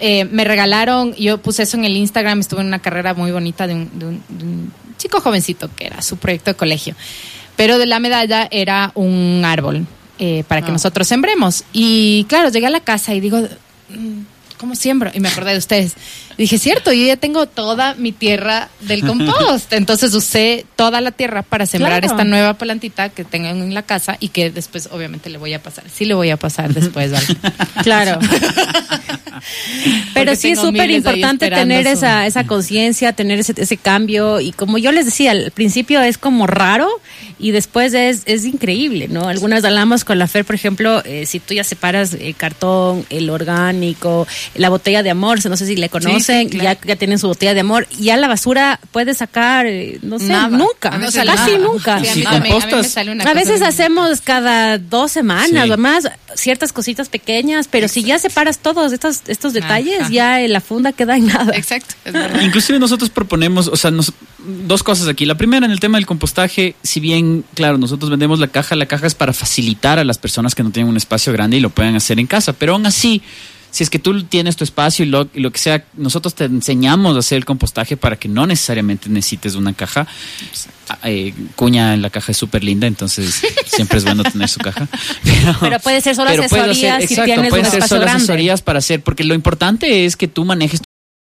eh, 0.00 0.24
me 0.26 0.44
regalaron, 0.44 1.14
yo 1.16 1.38
puse 1.38 1.62
eso 1.64 1.76
en 1.76 1.84
el 1.84 1.96
Instagram, 1.96 2.40
estuve 2.40 2.60
en 2.60 2.66
una 2.68 2.78
carrera 2.80 3.14
muy 3.14 3.30
bonita 3.32 3.66
de 3.66 3.74
un, 3.74 3.90
de 3.98 4.06
un- 4.06 4.22
de 4.28 4.44
un 4.44 4.72
chico 4.98 5.20
jovencito 5.20 5.68
que 5.74 5.86
era 5.86 6.00
su 6.02 6.16
proyecto 6.16 6.50
de 6.52 6.56
colegio. 6.56 6.94
Pero 7.56 7.78
de 7.78 7.86
la 7.86 7.98
medalla 7.98 8.48
era 8.50 8.92
un 8.94 9.42
árbol 9.44 9.86
eh, 10.18 10.44
para 10.46 10.60
que 10.62 10.68
Ah. 10.68 10.72
nosotros 10.72 11.08
sembremos. 11.08 11.64
Y 11.72 12.24
claro, 12.28 12.48
llegué 12.50 12.66
a 12.66 12.70
la 12.70 12.80
casa 12.80 13.12
y 13.14 13.20
digo, 13.20 13.38
mm, 13.88 14.20
¿cómo 14.58 14.74
siembro? 14.76 15.10
Y 15.14 15.20
me 15.20 15.28
acordé 15.28 15.52
de 15.52 15.58
ustedes. 15.58 15.94
Dije, 16.42 16.58
cierto, 16.58 16.92
yo 16.92 17.06
ya 17.06 17.16
tengo 17.16 17.46
toda 17.46 17.94
mi 17.94 18.10
tierra 18.10 18.68
del 18.80 19.02
compost. 19.06 19.72
Entonces 19.72 20.12
usé 20.12 20.66
toda 20.74 21.00
la 21.00 21.12
tierra 21.12 21.42
para 21.42 21.66
sembrar 21.66 22.00
Claro. 22.00 22.12
esta 22.16 22.24
nueva 22.24 22.54
plantita 22.54 23.10
que 23.10 23.22
tengo 23.22 23.46
en 23.46 23.72
la 23.74 23.82
casa 23.84 24.16
y 24.18 24.30
que 24.30 24.50
después 24.50 24.88
obviamente 24.90 25.30
le 25.30 25.38
voy 25.38 25.54
a 25.54 25.62
pasar. 25.62 25.84
Sí 25.88 26.04
le 26.04 26.14
voy 26.14 26.30
a 26.30 26.36
pasar 26.36 26.74
después. 26.74 27.12
¿vale? 27.12 27.26
Claro. 27.84 28.18
Pero 30.14 30.32
Porque 30.32 30.36
sí 30.36 30.50
es 30.50 30.58
súper 30.60 30.90
importante 30.90 31.48
tener 31.50 31.84
su- 31.84 31.92
esa, 31.92 32.26
esa 32.26 32.44
conciencia, 32.46 33.12
tener 33.12 33.38
ese, 33.38 33.54
ese 33.56 33.76
cambio. 33.76 34.40
Y 34.40 34.52
como 34.52 34.78
yo 34.78 34.92
les 34.92 35.04
decía, 35.06 35.30
al 35.32 35.50
principio 35.52 36.00
es 36.02 36.18
como 36.18 36.46
raro 36.46 36.88
y 37.38 37.50
después 37.50 37.92
es, 37.94 38.22
es 38.26 38.44
increíble, 38.44 39.08
¿no? 39.08 39.28
Algunas 39.28 39.64
hablamos 39.64 40.04
con 40.04 40.18
la 40.18 40.26
Fer, 40.28 40.44
por 40.44 40.54
ejemplo, 40.54 41.02
eh, 41.04 41.26
si 41.26 41.40
tú 41.40 41.54
ya 41.54 41.64
separas 41.64 42.14
el 42.14 42.34
cartón, 42.36 43.04
el 43.10 43.30
orgánico, 43.30 44.26
la 44.54 44.68
botella 44.68 45.02
de 45.02 45.10
amor, 45.10 45.44
no 45.48 45.56
sé 45.56 45.66
si 45.66 45.76
le 45.76 45.88
conocen, 45.88 46.20
sí, 46.20 46.31
claro. 46.48 46.78
ya, 46.80 46.86
ya 46.86 46.96
tienen 46.96 47.18
su 47.18 47.28
botella 47.28 47.54
de 47.54 47.60
amor, 47.60 47.86
ya 47.98 48.16
la 48.16 48.28
basura 48.28 48.78
puede 48.90 49.14
sacar, 49.14 49.66
eh, 49.66 49.98
no 50.02 50.18
sé, 50.18 50.26
Nada. 50.28 50.48
nunca, 50.56 50.88
A 50.90 50.98
veces 50.98 51.24
casi 51.24 51.52
nada. 51.52 51.58
nunca. 51.64 52.00
Sí, 52.00 52.06
a 52.08 52.12
Si 52.12 52.18
mí 52.20 52.24
también- 52.24 52.42
a 52.52 52.56
mí 52.58 52.62
me 52.64 52.70
compostas- 52.72 52.90
sale 52.92 53.12
una 53.12 53.24
A 53.24 53.26
cosa 53.26 53.34
veces 53.38 53.54
bien- 53.60 53.68
hacemos 53.68 54.20
cada 54.20 54.78
dos 54.78 55.12
semanas 55.12 55.64
Sí. 55.66 55.70
o 55.70 55.76
más 55.78 56.08
ciertas 56.34 56.72
cositas 56.72 57.08
pequeñas, 57.08 57.68
pero 57.70 57.88
si 57.88 58.02
ya 58.02 58.18
separas 58.18 58.58
todos 58.58 58.92
estos, 58.92 59.20
estos 59.26 59.52
detalles, 59.52 60.00
Ajá. 60.02 60.10
ya 60.10 60.40
en 60.40 60.52
la 60.52 60.60
funda 60.60 60.92
queda 60.92 61.16
en 61.16 61.26
nada. 61.26 61.54
Exacto. 61.56 61.94
Inclusive 62.42 62.78
nosotros 62.78 63.10
proponemos, 63.10 63.68
o 63.68 63.76
sea, 63.76 63.90
nos- 63.90 64.12
dos 64.66 64.82
cosas 64.82 65.06
aquí. 65.08 65.24
La 65.24 65.36
primera, 65.36 65.64
en 65.66 65.72
el 65.72 65.78
tema 65.78 65.98
del 65.98 66.06
compostaje, 66.06 66.74
si 66.82 66.98
bien, 67.00 67.44
claro, 67.54 67.78
nosotros 67.78 68.10
vendemos 68.10 68.40
la 68.40 68.48
caja, 68.48 68.74
la 68.74 68.86
caja 68.86 69.06
es 69.06 69.14
para 69.14 69.32
facilitar 69.32 69.98
a 70.00 70.04
las 70.04 70.18
personas 70.18 70.54
que 70.54 70.62
no 70.64 70.70
tienen 70.70 70.90
un 70.90 70.96
espacio 70.96 71.32
grande 71.32 71.58
y 71.58 71.60
lo 71.60 71.70
puedan 71.70 71.94
hacer 71.94 72.18
en 72.18 72.26
casa, 72.26 72.52
pero 72.52 72.72
aún 72.72 72.84
así, 72.86 73.22
si 73.72 73.82
es 73.82 73.90
que 73.90 73.98
tú 73.98 74.22
tienes 74.24 74.54
tu 74.54 74.64
espacio 74.64 75.04
y 75.04 75.08
lo, 75.08 75.28
y 75.32 75.40
lo 75.40 75.50
que 75.50 75.58
sea, 75.58 75.84
nosotros 75.94 76.34
te 76.34 76.44
enseñamos 76.44 77.16
a 77.16 77.20
hacer 77.20 77.38
el 77.38 77.46
compostaje 77.46 77.96
para 77.96 78.16
que 78.16 78.28
no 78.28 78.46
necesariamente 78.46 79.08
necesites 79.08 79.54
una 79.54 79.72
caja. 79.72 80.06
Ah, 80.90 80.98
eh, 81.04 81.32
cuña 81.56 81.94
en 81.94 82.02
la 82.02 82.10
caja 82.10 82.32
es 82.32 82.38
súper 82.38 82.62
linda, 82.62 82.86
entonces 82.86 83.42
siempre 83.66 83.96
es 83.96 84.04
bueno 84.04 84.24
tener 84.24 84.48
su 84.48 84.60
caja. 84.60 84.86
Pero, 85.24 85.56
Pero 85.60 85.80
puede 85.80 86.02
ser 86.02 86.14
solo 86.14 86.28
asesorías 86.28 86.98
si 86.98 87.14
exacto, 87.14 87.24
tienes 87.24 87.48
pueden 87.48 87.64
un 87.64 87.70
ser 87.70 87.78
espacio 87.78 87.96
solo 87.96 88.02
grande. 88.02 88.24
asesorías 88.24 88.60
para 88.60 88.78
hacer, 88.78 89.00
porque 89.00 89.24
lo 89.24 89.34
importante 89.34 90.04
es 90.04 90.16
que 90.16 90.28
tú 90.28 90.44
manejes 90.44 90.82